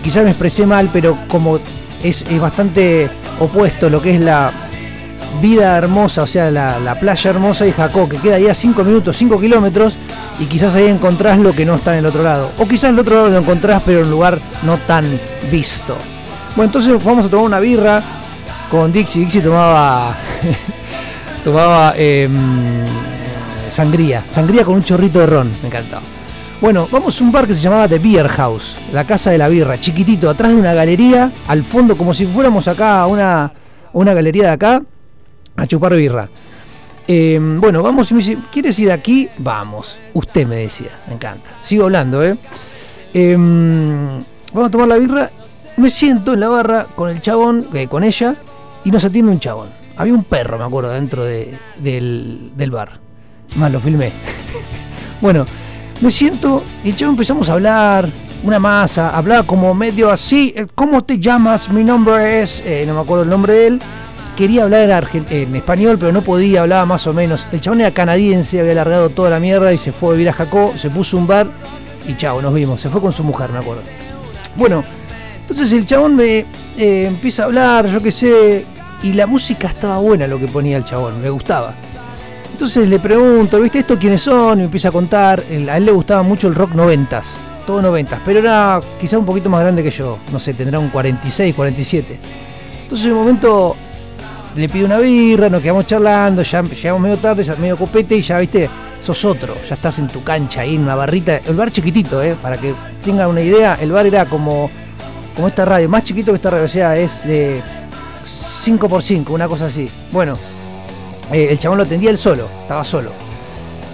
[0.00, 1.58] quizás me expresé mal, pero como
[2.04, 3.10] es, es bastante
[3.40, 4.52] opuesto lo que es la
[5.42, 8.84] vida hermosa, o sea, la, la playa hermosa y Jacó, que queda ahí a 5
[8.84, 9.98] minutos, 5 kilómetros,
[10.38, 12.52] y quizás ahí encontrás lo que no está en el otro lado.
[12.58, 15.04] O quizás el otro lado lo encontrás, pero en un lugar no tan
[15.50, 15.96] visto.
[16.56, 18.02] Bueno, entonces vamos a tomar una birra
[18.70, 19.20] con Dixie.
[19.24, 20.14] Dixie tomaba.
[21.44, 22.34] tomaba em,
[23.70, 24.24] sangría.
[24.26, 25.52] Sangría con un chorrito de ron.
[25.60, 26.00] Me encantaba.
[26.58, 29.46] Bueno, vamos a un bar que se llamaba The Beer House, la casa de la
[29.48, 33.52] birra, chiquitito, atrás de una galería, al fondo, como si fuéramos acá a una,
[33.92, 34.82] una galería de acá,
[35.56, 36.30] a chupar birra.
[37.06, 39.28] Eh, bueno, vamos y me dice, ¿quieres ir aquí?
[39.36, 39.98] Vamos.
[40.14, 41.50] Usted me decía, me encanta.
[41.60, 42.38] Sigo hablando, ¿eh?
[43.12, 45.30] Eh, vamos a tomar la birra.
[45.76, 48.34] Me siento en la barra con el chabón, eh, con ella,
[48.84, 49.68] y nos atiende un chabón.
[49.96, 52.98] Había un perro, me acuerdo, dentro de- del, del bar.
[53.56, 54.10] Más lo filmé.
[55.20, 55.44] bueno,
[56.00, 58.08] me siento y el chabón empezamos a hablar,
[58.42, 60.52] una masa, hablaba como medio así.
[60.56, 61.68] eh, ¿Cómo te llamas?
[61.70, 62.62] Mi nombre es.
[62.64, 63.82] eh, no me acuerdo el nombre de él.
[64.36, 67.46] Quería hablar en, en español, pero no podía, hablaba más o menos.
[67.52, 70.34] El chabón era canadiense, había largado toda la mierda y se fue a vivir a
[70.34, 71.46] Jacó, se puso un bar
[72.06, 72.80] y chao, nos vimos.
[72.82, 73.82] Se fue con su mujer, me acuerdo.
[74.56, 74.84] Bueno,
[75.48, 76.44] entonces el chabón me
[76.76, 78.64] eh, empieza a hablar, yo qué sé,
[79.02, 81.72] y la música estaba buena lo que ponía el chabón, me gustaba.
[82.52, 84.54] Entonces le pregunto, ¿viste esto quiénes son?
[84.54, 85.44] Y me empieza a contar.
[85.68, 87.36] A él le gustaba mucho el rock noventas,
[87.66, 90.18] todo noventas, pero era quizá un poquito más grande que yo.
[90.32, 92.18] No sé, tendrá un 46, 47.
[92.82, 93.76] Entonces en un momento
[94.56, 98.22] le pido una birra, nos quedamos charlando, ya llegamos medio tarde, ya medio copete y
[98.22, 98.68] ya viste,
[99.02, 102.36] sos otro, ya estás en tu cancha ahí en una barrita, el bar chiquitito, eh,
[102.40, 102.72] para que
[103.04, 104.70] tengan una idea, el bar era como,
[105.36, 107.60] como esta radio, más chiquito que esta radio, o sea, es de
[108.64, 109.88] 5x5, una cosa así.
[110.10, 110.32] Bueno,
[111.30, 113.12] eh, el chabón lo atendía él solo, estaba solo.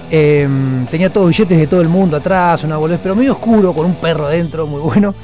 [0.08, 0.48] Eh,
[0.90, 3.96] tenía todos billetes de todo el mundo atrás, una boludez, pero medio oscuro, con un
[3.96, 5.14] perro adentro, muy bueno.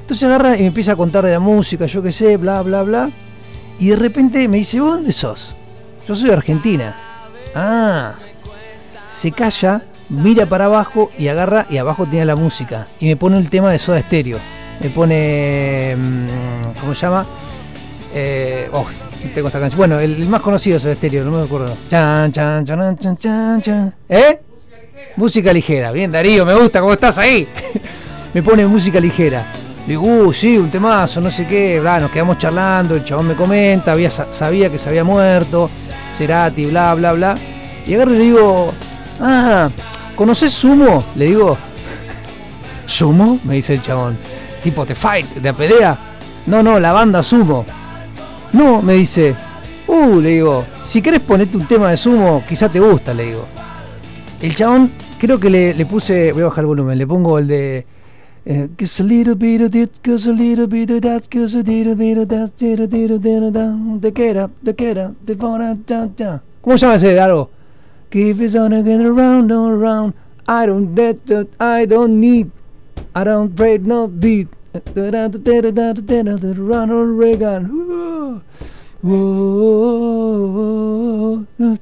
[0.00, 2.82] Entonces agarra y me empieza a contar de la música, yo qué sé, bla, bla,
[2.82, 3.10] bla.
[3.78, 5.54] Y de repente me dice, ¿vos dónde sos?
[6.08, 6.96] Yo soy de Argentina.
[7.54, 8.14] Ah.
[9.14, 12.88] Se calla, mira para abajo y agarra y abajo tenía la música.
[12.98, 14.38] Y me pone el tema de Soda Stereo.
[14.80, 15.96] Me pone...
[15.96, 17.26] mm, ¿Cómo se llama?
[18.14, 18.86] Eh, oh,
[19.34, 19.78] tengo esta canción.
[19.78, 21.76] Bueno, el, el más conocido es Soda Stereo, no me acuerdo.
[21.88, 23.94] Chan, chan, chan, chan, chan, chan.
[24.08, 24.40] ¿Eh?
[25.16, 25.92] Música ligera.
[25.92, 27.46] Bien, Darío, me gusta cómo estás ahí.
[28.34, 29.44] me pone música ligera.
[29.86, 31.80] Digo, uh, sí, un temazo, no sé qué.
[31.80, 33.94] Bla, nos quedamos charlando, el chabón me comenta,
[34.32, 35.70] sabía que se había muerto,
[36.14, 37.38] Cerati, bla, bla, bla.
[37.86, 38.72] Y agarro y le digo,
[39.20, 39.70] ah,
[40.14, 41.02] ¿conoces Sumo?
[41.16, 41.56] Le digo,
[42.86, 43.40] ¿Sumo?
[43.44, 44.18] Me dice el chabón.
[44.62, 45.26] Tipo, ¿te fight?
[45.36, 45.96] ¿De pelea?
[46.46, 47.64] No, no, la banda Sumo.
[48.52, 49.34] No, me dice,
[49.86, 53.46] uh, le digo, si querés ponerte un tema de Sumo, quizá te gusta, le digo.
[54.40, 57.86] El chabón, creo que le, puse, voy a bajar el volumen, le pongo el de...
[64.64, 66.40] te te te.
[66.62, 67.50] ¿Cómo se llama ese algo?
[70.50, 70.94] I don't
[71.60, 71.84] I
[73.14, 74.48] I don't break no beat.
[76.56, 78.42] Ronald Reagan.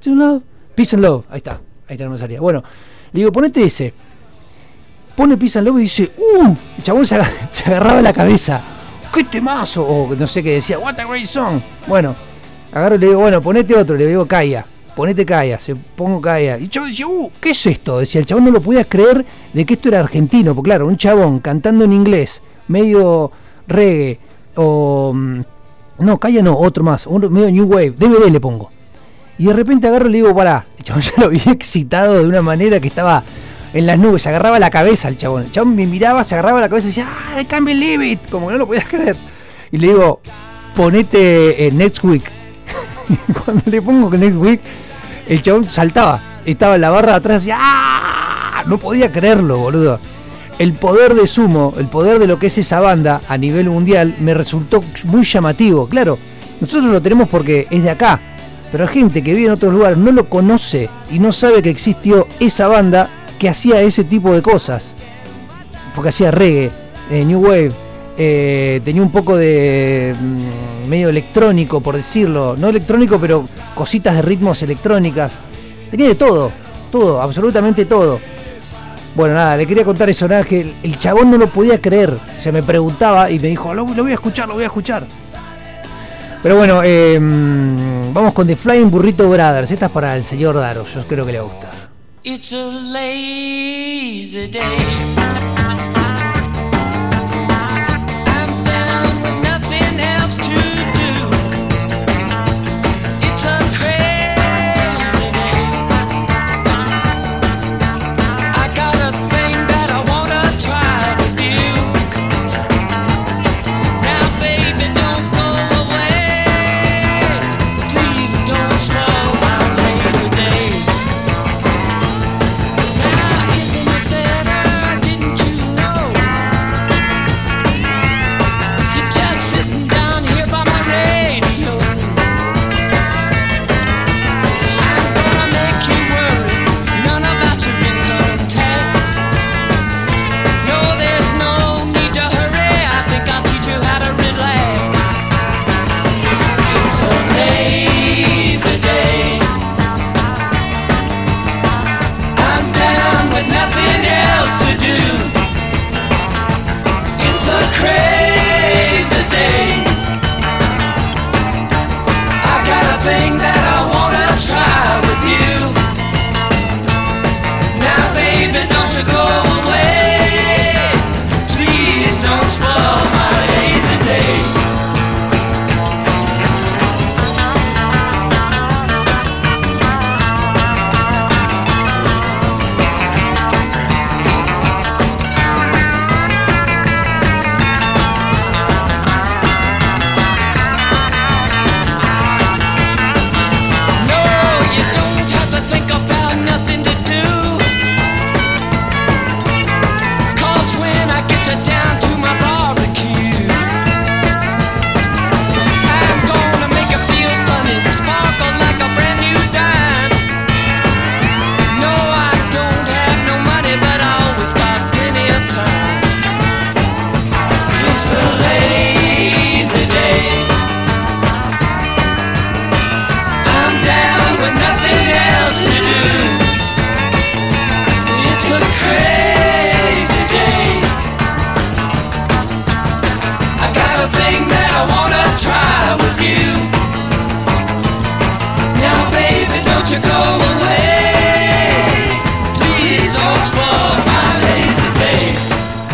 [0.00, 0.42] To love.
[0.74, 1.24] Peace and love.
[1.30, 1.60] Ahí está.
[1.88, 2.40] Ahí me salía.
[2.40, 2.62] Bueno,
[3.12, 3.92] le digo, ponete ese.
[5.14, 6.54] Pone Peace and love y dice, ¡Uh!
[6.76, 8.60] El chabón se, aga- se agarraba la cabeza.
[9.12, 9.82] ¡Qué temazo!
[9.86, 11.60] O no sé qué decía, ¡What a great song!
[11.86, 12.14] Bueno,
[12.72, 13.96] agarro y le digo, bueno, ponete otro.
[13.96, 14.66] Le digo, Kaya.
[14.96, 15.60] Ponete Kaya.
[15.60, 16.58] Se pongo Kaya.
[16.58, 17.30] Y el chabón decía, ¡Uh!
[17.40, 17.98] ¿Qué es esto?
[18.00, 20.54] Decía, el chabón no lo podía creer de que esto era argentino.
[20.54, 23.30] Porque claro, un chabón cantando en inglés, medio
[23.68, 24.18] reggae,
[24.56, 25.12] o.
[25.14, 25.40] mm,
[26.00, 28.70] No, Kaya no, otro más, medio New Wave, DVD le pongo.
[29.38, 32.26] Y de repente agarro y le digo, pará, el chabón ya lo había excitado de
[32.26, 33.22] una manera que estaba
[33.74, 35.42] en las nubes, se agarraba la cabeza el chabón.
[35.42, 38.30] El chabón me miraba, se agarraba la cabeza y decía, ¡ah, I can't believe it!
[38.30, 39.16] Como no lo podías creer.
[39.70, 40.20] Y le digo,
[40.74, 42.24] ponete eh, Next Week.
[43.44, 44.60] Cuando le pongo Next Week,
[45.28, 46.20] el chabón saltaba.
[46.44, 48.62] Estaba en la barra de atrás y ¡ah!
[48.66, 49.98] No podía creerlo, boludo.
[50.58, 54.14] El poder de Sumo, el poder de lo que es esa banda a nivel mundial,
[54.20, 55.86] me resultó muy llamativo.
[55.86, 56.18] Claro,
[56.60, 58.18] nosotros lo tenemos porque es de acá.
[58.72, 61.70] Pero hay gente que vive en otros lugares, no lo conoce y no sabe que
[61.70, 63.08] existió esa banda
[63.38, 64.92] que hacía ese tipo de cosas.
[65.94, 66.70] Porque hacía reggae,
[67.10, 67.72] eh, New Wave,
[68.18, 72.56] eh, tenía un poco de mm, medio electrónico, por decirlo.
[72.56, 75.38] No electrónico, pero cositas de ritmos electrónicas.
[75.90, 76.50] Tenía de todo,
[76.90, 78.18] todo, absolutamente todo.
[79.14, 82.18] Bueno, nada, le quería contar eso, nada, que el, chabón no lo podía creer.
[82.38, 85.06] Se me preguntaba y me dijo, lo, voy a escuchar, lo voy a escuchar.
[86.42, 89.70] Pero bueno, mm, vamos con The Flying Burrito Brothers.
[89.70, 91.86] Esta es para el señor Daro, yo creo que le va a gustar.
[92.22, 95.95] It's a lazy day.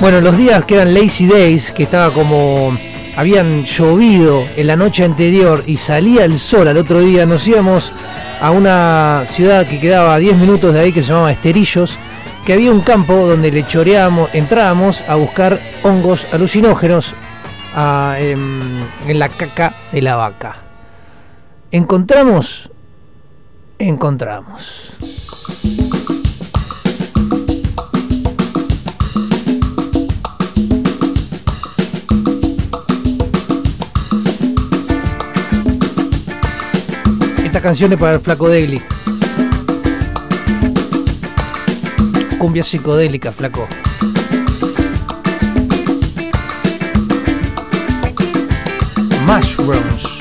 [0.03, 2.77] Bueno, los días que eran lazy days, que estaba como
[3.15, 7.93] habían llovido en la noche anterior y salía el sol al otro día, nos íbamos
[8.41, 11.97] a una ciudad que quedaba a 10 minutos de ahí que se llamaba Esterillos,
[12.45, 17.15] que había un campo donde le choreábamos, entrábamos a buscar hongos alucinógenos
[17.73, 20.57] a, em, en la caca de la vaca.
[21.71, 22.69] Encontramos,
[23.79, 24.91] encontramos.
[37.53, 38.81] Esta canción es para el flaco Daily.
[42.39, 43.69] Cumbia psicodélica, flaco.
[49.27, 50.12] Mushrooms.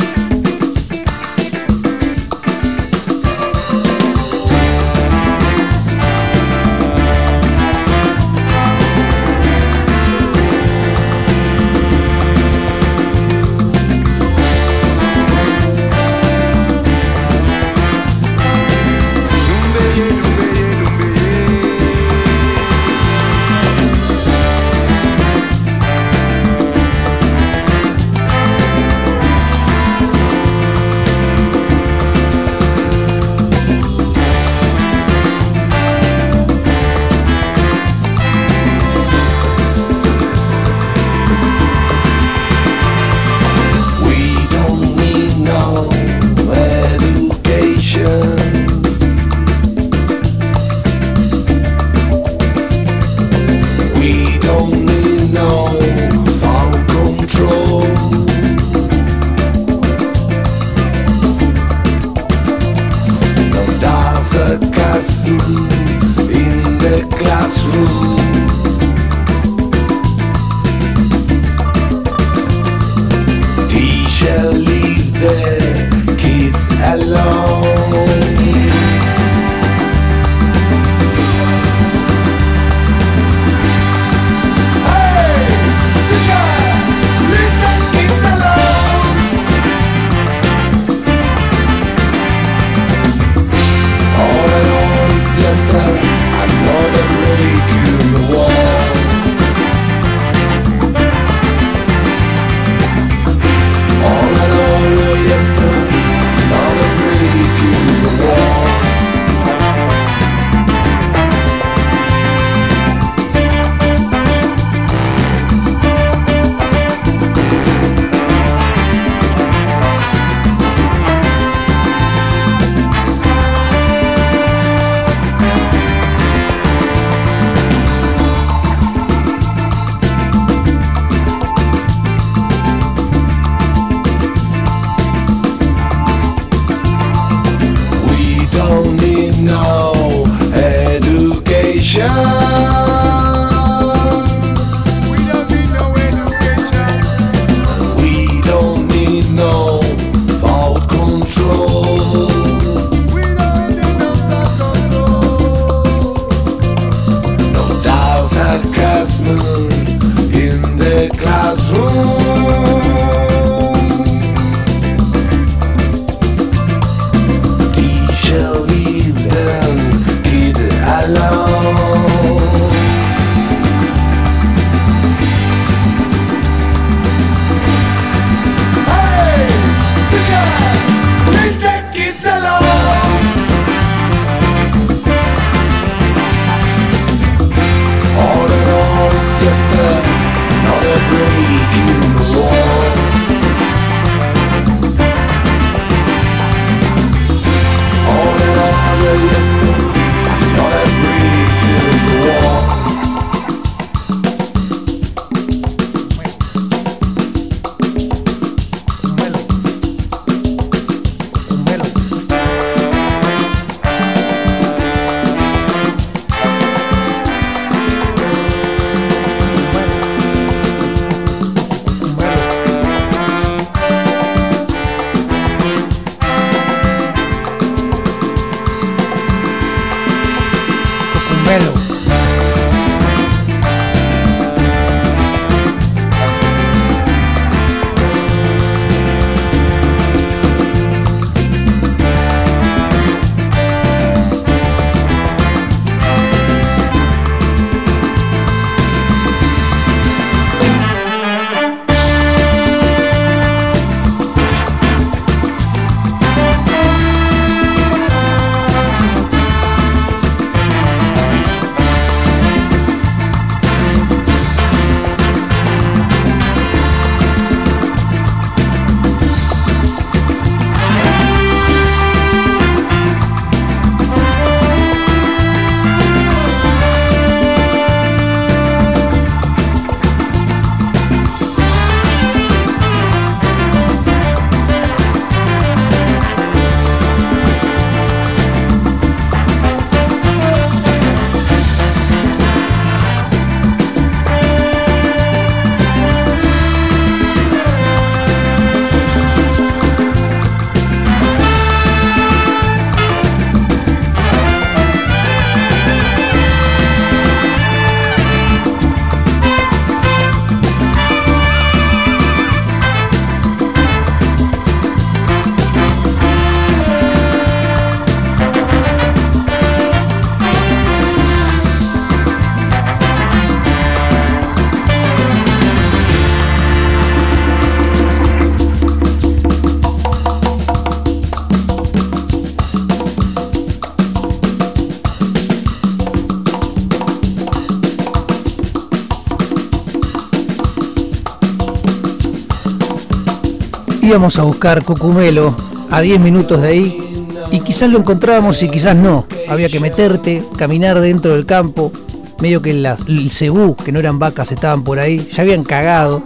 [344.11, 345.55] Íbamos a buscar Cucumelo
[345.89, 349.25] a 10 minutos de ahí y quizás lo encontrábamos y quizás no.
[349.47, 351.93] Había que meterte, caminar dentro del campo,
[352.41, 356.23] medio que las- el cebú, que no eran vacas, estaban por ahí, ya habían cagado.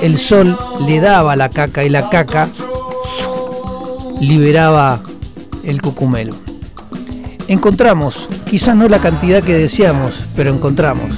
[0.00, 2.48] El sol le daba la caca y la caca
[4.18, 5.00] liberaba
[5.62, 6.34] el cucumelo.
[7.48, 11.10] Encontramos, quizás no la cantidad que deseamos, pero encontramos.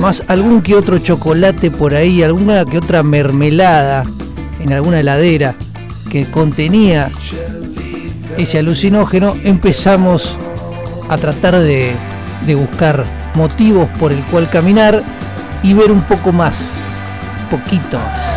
[0.00, 4.04] Más algún que otro chocolate por ahí, alguna que otra mermelada
[4.60, 5.54] en alguna heladera
[6.10, 7.10] que contenía
[8.36, 10.36] ese alucinógeno, empezamos
[11.08, 11.94] a tratar de,
[12.56, 13.04] buscar
[13.34, 15.02] motivos por el cual caminar
[15.62, 16.78] y ver un poco más,
[17.50, 18.35] poquito más.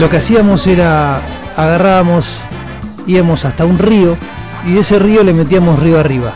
[0.00, 1.20] Lo que hacíamos era
[1.58, 2.38] agarrábamos,
[3.06, 4.16] íbamos hasta un río
[4.66, 6.32] y de ese río le metíamos río arriba.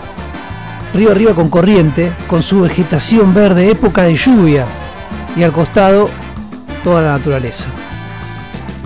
[0.93, 4.67] Río arriba con corriente, con su vegetación verde, época de lluvia
[5.35, 6.11] y al costado
[6.85, 7.65] toda la naturaleza.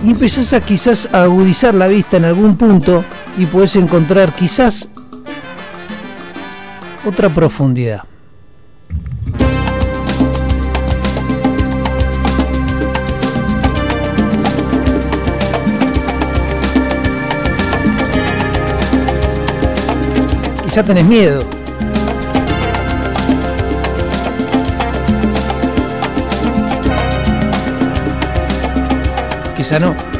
[0.01, 3.03] Y empezás a quizás a agudizar la vista en algún punto
[3.37, 4.87] y podés encontrar quizás
[7.05, 8.08] otra profundidad.
[20.69, 21.43] Quizá tenés miedo.
[29.57, 30.18] Quizá no.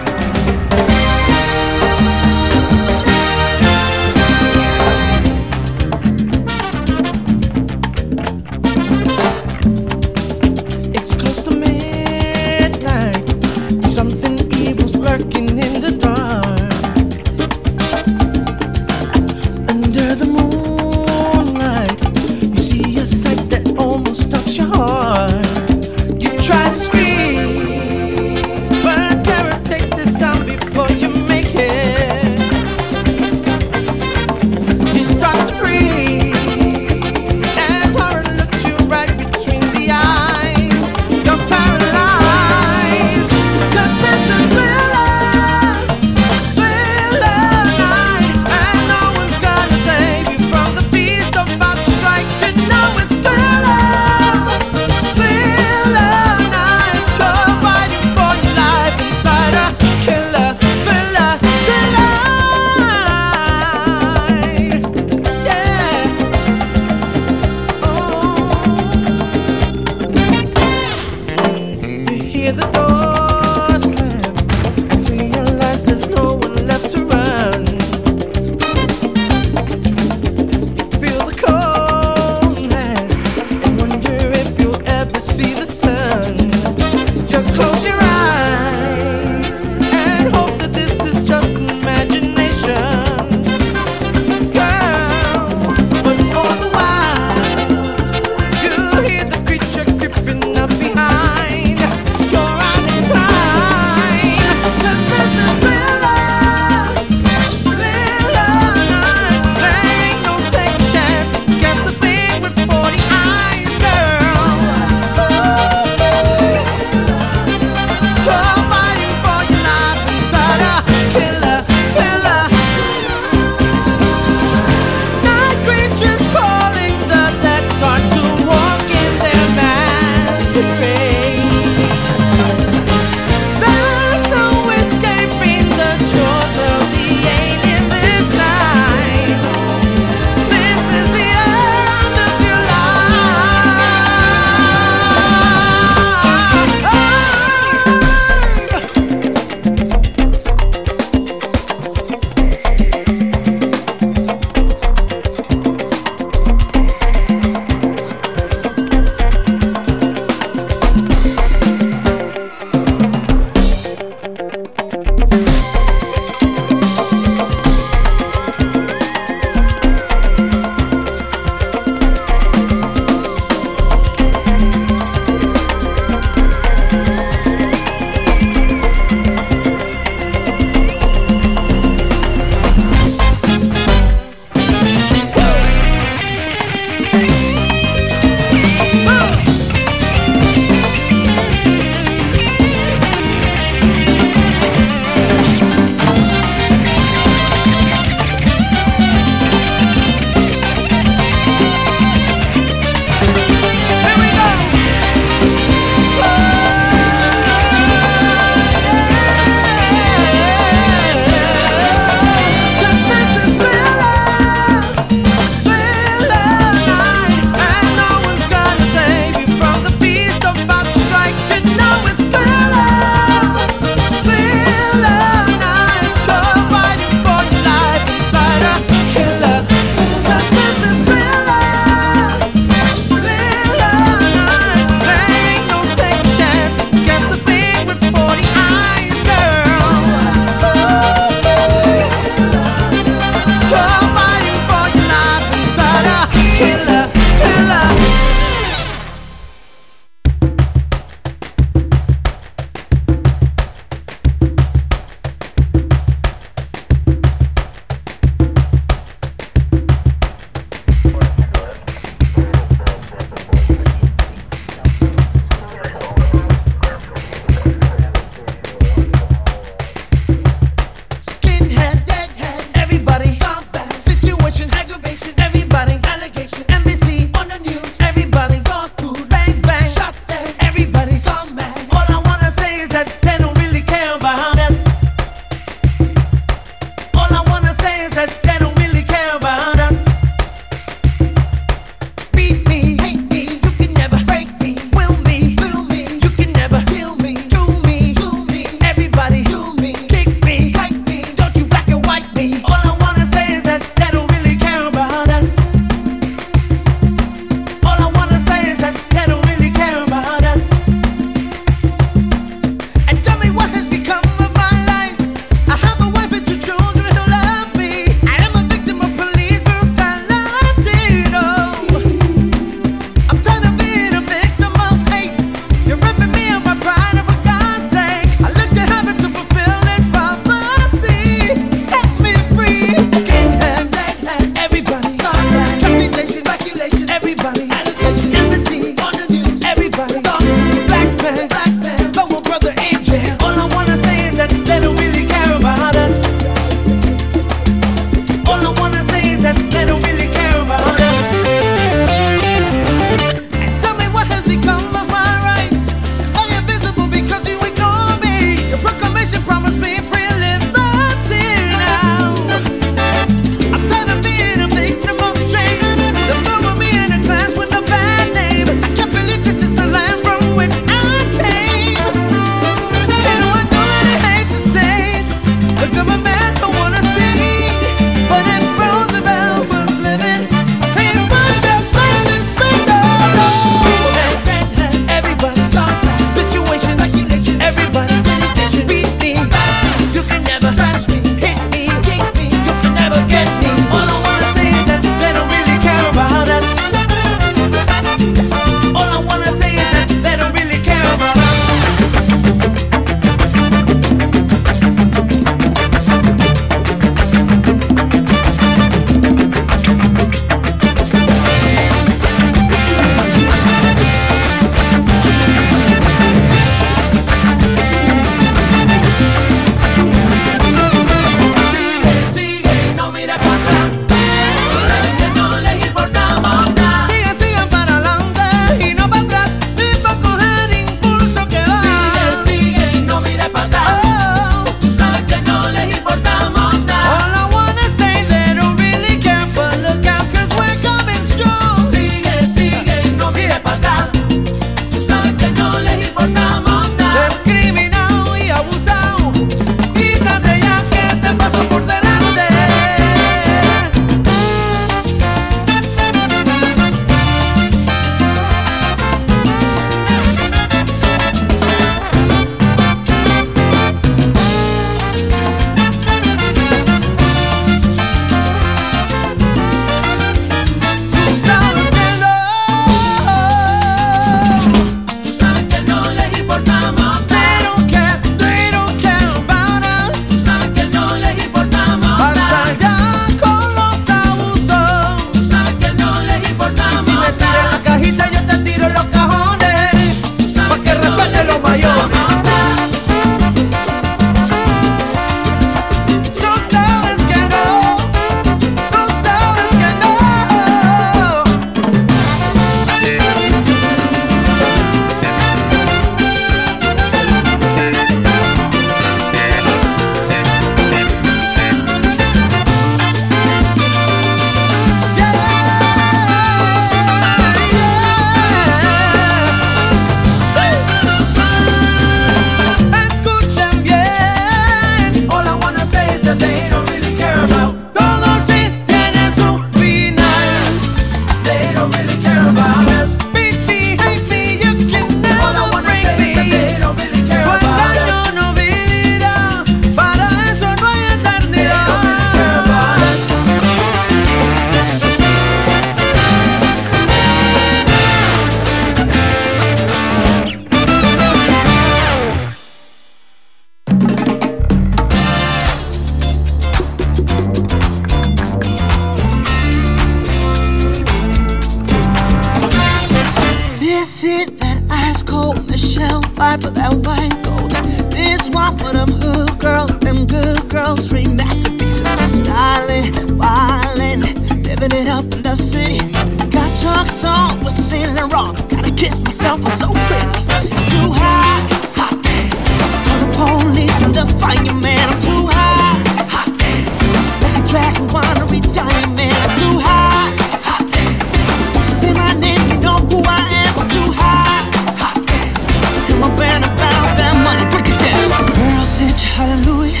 [599.36, 600.00] hallelujah.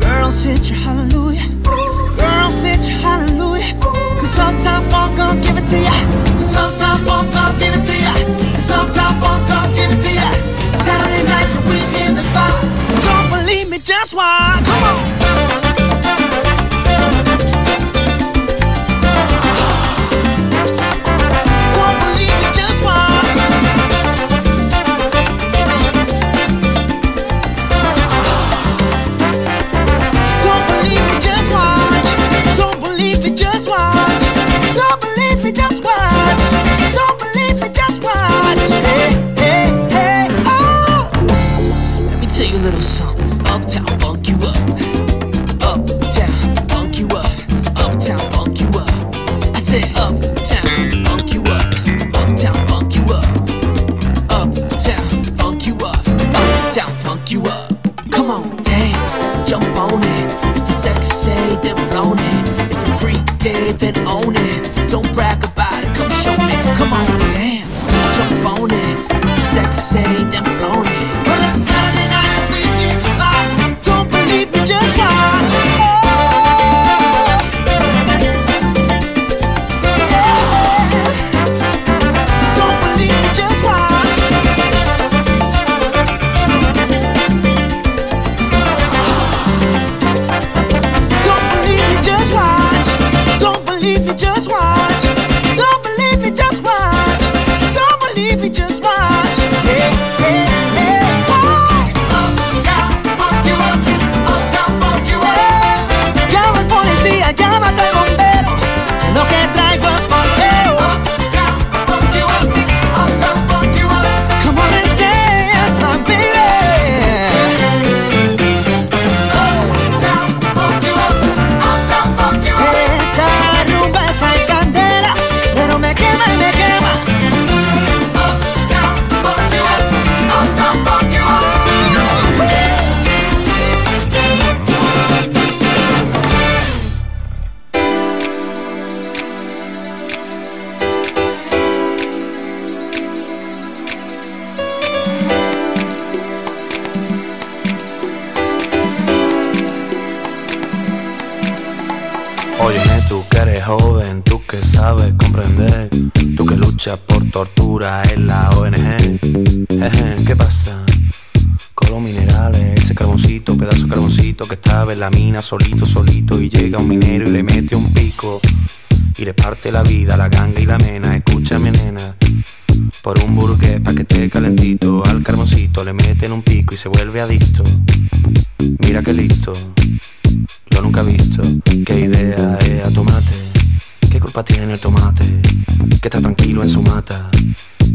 [0.00, 1.46] Girl, sit your hallelujah.
[2.18, 3.78] Girl, sit your hallelujah.
[4.18, 5.94] Cause sometimes I'm gonna give it to ya.
[6.38, 8.14] Cause sometimes I'm gonna give it to ya.
[8.56, 10.30] And sometimes I'm gonna give it to ya.
[10.82, 11.62] Saturday night, the
[12.06, 12.54] in the spot.
[13.06, 14.65] Don't believe me, just watch.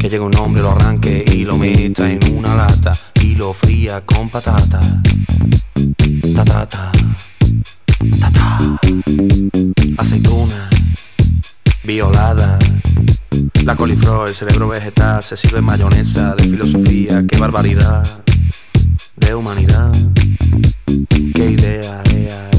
[0.01, 2.91] Que llegue un hombre, lo arranque y lo meta en una lata
[3.21, 4.79] y lo fría con patata.
[6.33, 6.91] Tatata,
[8.19, 8.79] tata,
[9.99, 10.69] aceituna,
[11.83, 12.57] violada.
[13.63, 17.23] La coliflor, el cerebro vegetal, se sirve mayonesa de filosofía.
[17.27, 18.03] Qué barbaridad
[19.17, 19.91] de humanidad.
[21.35, 22.50] Qué idea, ea,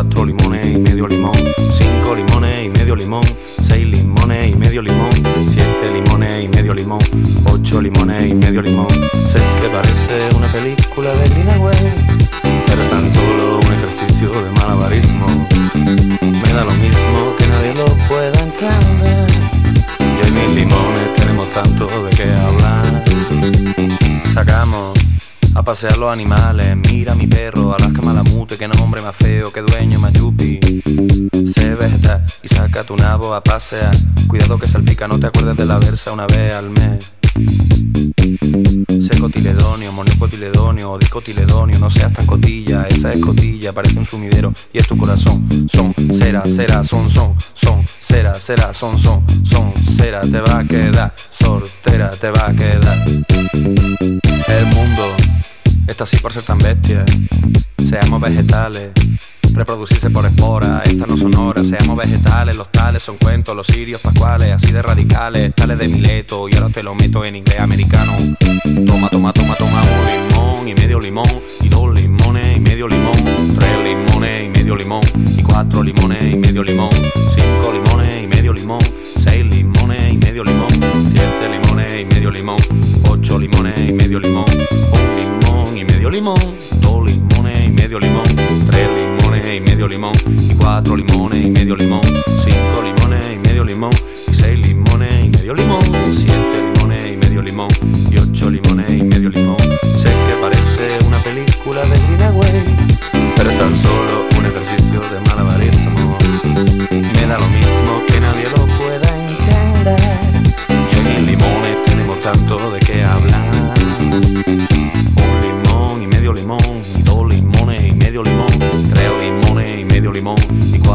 [0.00, 1.34] cuatro limones y medio limón,
[1.70, 5.10] cinco limones y medio limón, seis limones y medio limón,
[5.46, 7.00] siete limones y medio limón,
[7.52, 8.88] ocho limones y medio limón.
[9.30, 11.76] Sé que parece una película de Greenaway,
[12.66, 15.26] pero es tan solo un ejercicio de malabarismo.
[15.74, 19.30] Me da lo mismo que nadie lo pueda entender.
[19.98, 23.04] Yo y mis limones tenemos tanto de qué hablar.
[24.32, 24.89] Sacamos
[25.60, 26.74] a pasear los animales.
[26.76, 30.58] Mira mi perro, Alaska Malamute, que no es hombre más feo que dueño más yupi.
[31.44, 33.94] Sé vegetal y saca tu nabo a pasear.
[34.26, 37.19] Cuidado que salpica, no te acuerdes de la versa una vez al mes.
[39.00, 44.86] Secotiledonio, monocotiledonio, discotiledonio, no seas tan cotilla, esa es cotilla, parece un sumidero y es
[44.86, 45.48] tu corazón.
[45.72, 50.64] Son, cera, cera, son, son, son, cera, cera, son, son, son, cera, te va a
[50.64, 53.04] quedar, soltera, te va a quedar.
[54.48, 55.16] El mundo
[55.86, 57.04] está así por ser tan bestia,
[57.78, 58.90] seamos vegetales
[59.52, 64.00] Reproducirse por espora, estas no son horas, seamos vegetales, los tales son cuentos, los sirios
[64.00, 68.16] pascuales, así de radicales, tales de Mileto, y ahora te lo meto en inglés americano.
[68.86, 71.28] Toma, toma, toma, toma un limón y medio limón,
[71.60, 73.12] y dos limones y medio limón,
[73.56, 75.02] tres limones y medio limón,
[75.36, 76.90] y cuatro limones y medio limón,
[77.34, 80.68] cinco limones y medio limón, seis limones y medio limón,
[81.10, 82.58] siete limones y medio limón,
[83.08, 84.46] ocho limones y medio limón,
[86.00, 86.40] medio limón,
[86.80, 88.24] dos limones y medio limón,
[88.70, 90.14] tres limones y medio limón,
[90.48, 92.00] y cuatro limones y medio limón,
[92.42, 97.42] cinco limones y medio limón, y seis limones y medio limón, siete limones y medio
[97.42, 97.68] limón,
[98.10, 99.58] y ocho limones y medio limón.
[99.58, 102.64] Sé que parece una película de Greenaway,
[103.36, 106.16] pero es tan solo un ejercicio de malabarismo.
[107.12, 107.59] Me da lo mismo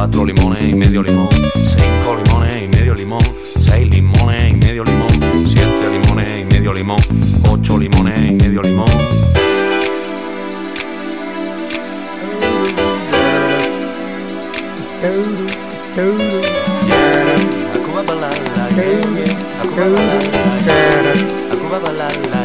[0.05, 5.09] cuatro limones y medio limón, cinco limones y medio limón, seis limones y medio limón,
[5.47, 6.99] siete limones y medio limón,
[7.49, 8.85] ocho limones y medio limón.
[15.01, 15.35] Un
[15.95, 16.45] limón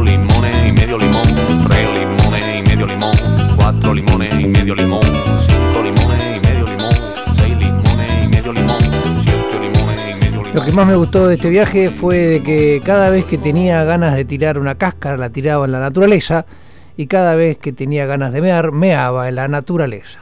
[10.53, 13.85] Lo que más me gustó de este viaje fue de que cada vez que tenía
[13.85, 16.45] ganas de tirar una cáscara la tiraba en la naturaleza
[16.97, 20.19] y cada vez que tenía ganas de mear, meaba en la naturaleza.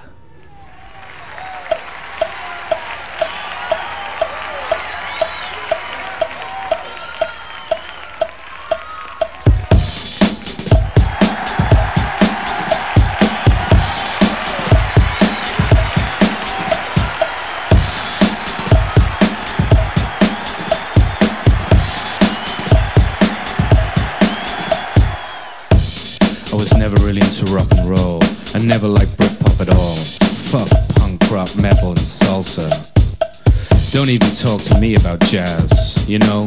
[34.10, 36.44] Don't even talk to me about jazz, you know?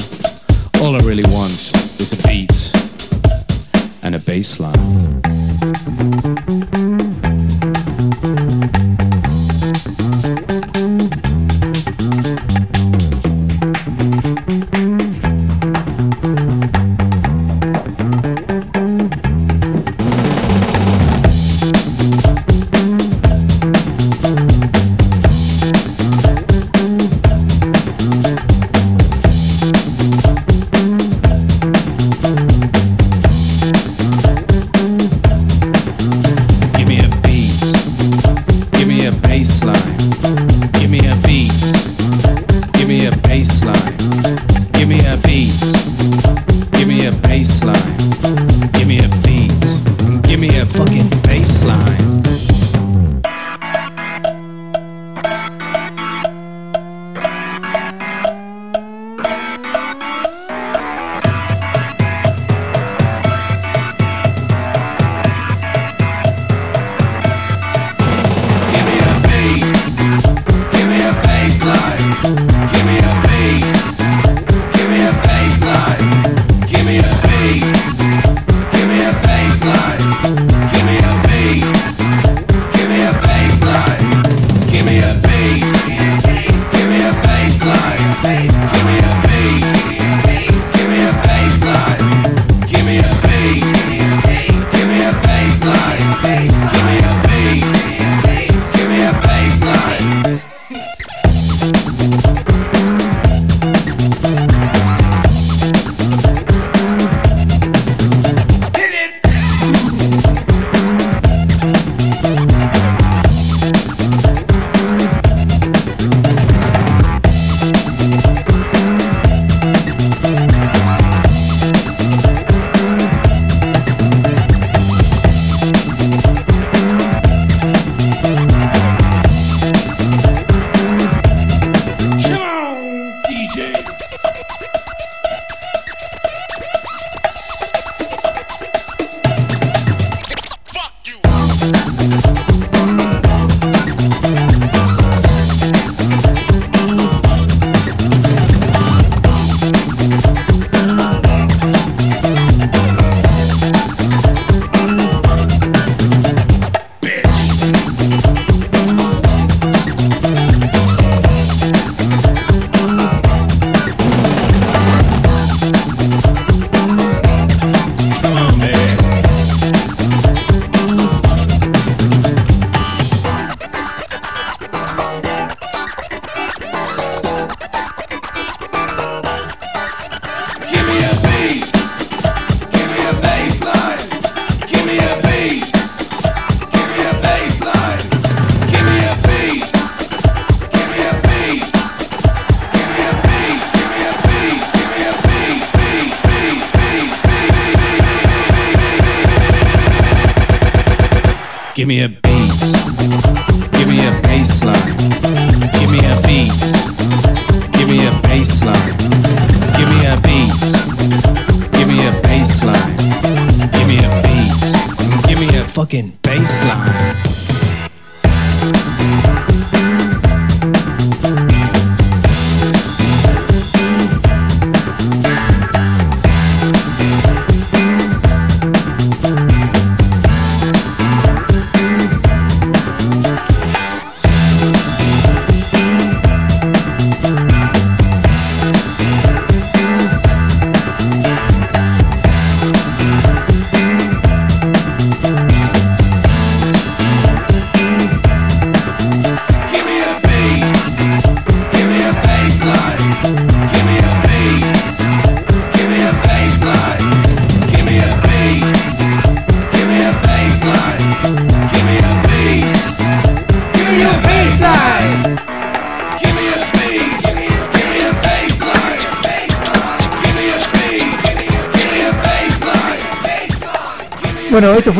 [0.81, 1.53] All I really want
[2.01, 2.51] is a beat
[4.03, 5.23] and a bass line.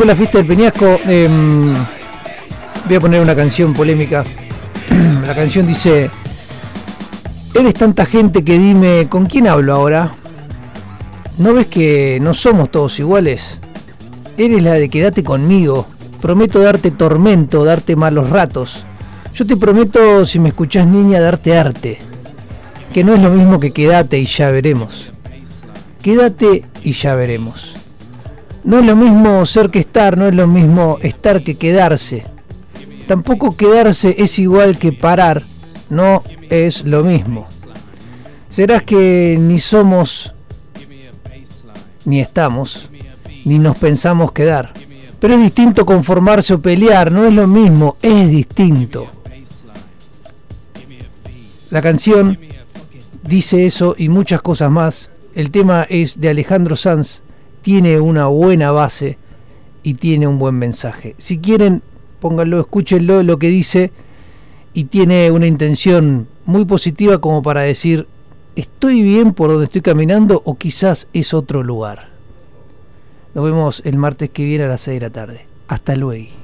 [0.05, 0.99] La fiesta del Peñasco.
[1.07, 1.73] Em,
[2.85, 4.25] voy a poner una canción polémica.
[5.25, 6.11] la canción dice:
[7.55, 10.11] Eres tanta gente que dime, ¿con quién hablo ahora?
[11.37, 13.59] ¿No ves que no somos todos iguales?
[14.37, 15.87] Eres la de quédate conmigo.
[16.21, 18.83] Prometo darte tormento, darte malos ratos.
[19.33, 21.97] Yo te prometo, si me escuchás niña, darte arte.
[22.93, 25.11] Que no es lo mismo que quédate y ya veremos.
[26.01, 27.72] Quédate y ya veremos.
[28.63, 32.23] No es lo mismo ser que estar, no es lo mismo estar que quedarse.
[33.07, 35.43] Tampoco quedarse es igual que parar,
[35.89, 37.45] no es lo mismo.
[38.49, 40.33] Serás que ni somos,
[42.05, 42.87] ni estamos,
[43.43, 44.71] ni nos pensamos quedar.
[45.19, 49.07] Pero es distinto conformarse o pelear, no es lo mismo, es distinto.
[51.69, 52.37] La canción
[53.23, 55.09] dice eso y muchas cosas más.
[55.33, 57.22] El tema es de Alejandro Sanz,
[57.63, 59.17] tiene una buena base
[59.81, 61.15] y tiene un buen mensaje.
[61.17, 61.81] Si quieren,
[62.19, 63.91] pónganlo, escúchenlo lo que dice
[64.73, 68.07] y tiene una intención muy positiva como para decir,
[68.55, 72.09] estoy bien por donde estoy caminando o quizás es otro lugar.
[73.33, 75.45] Nos vemos el martes que viene a las 6 de la tarde.
[75.67, 76.42] Hasta luego.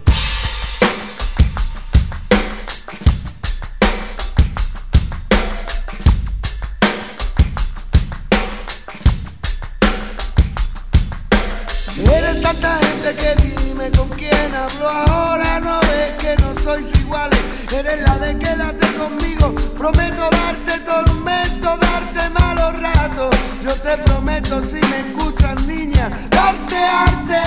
[17.79, 19.53] Eres quédate conmigo.
[19.77, 23.33] Prometo darte tormento, darte malos ratos.
[23.63, 27.41] Yo te prometo si me escuchas niña Darte arte.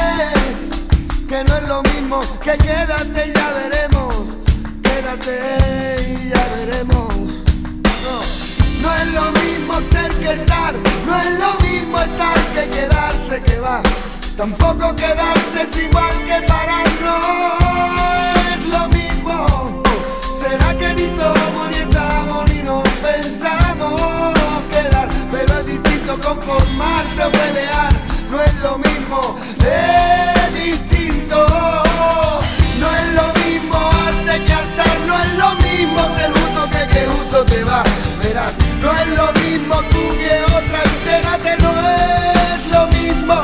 [1.28, 4.14] Que no es lo mismo que quédate y ya veremos.
[4.82, 7.44] Quédate y ya veremos.
[8.02, 8.16] No,
[8.80, 10.72] no es lo mismo ser que estar,
[11.06, 13.82] no es lo mismo estar que quedarse que va.
[14.38, 16.82] Tampoco quedarse es igual que parar,
[26.34, 27.92] conformarse o pelear,
[28.30, 31.46] no es lo mismo, es distinto.
[32.80, 33.76] No es lo mismo
[34.06, 37.82] arte que hartar, no es lo mismo ser justo que que justo te va.
[38.22, 38.52] Verás,
[38.82, 43.34] no es lo mismo tú que otra, entérate, no es lo mismo.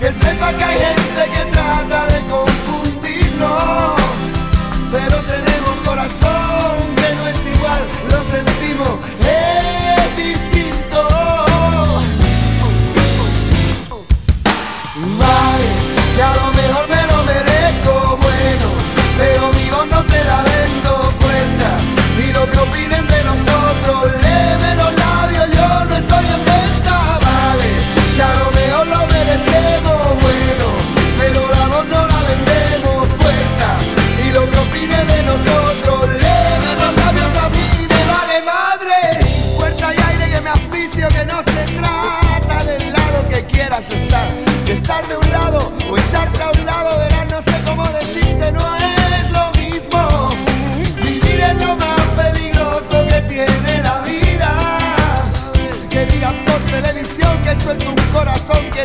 [0.00, 1.03] Que sepa que hay gente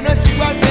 [0.02, 0.69] no es igual,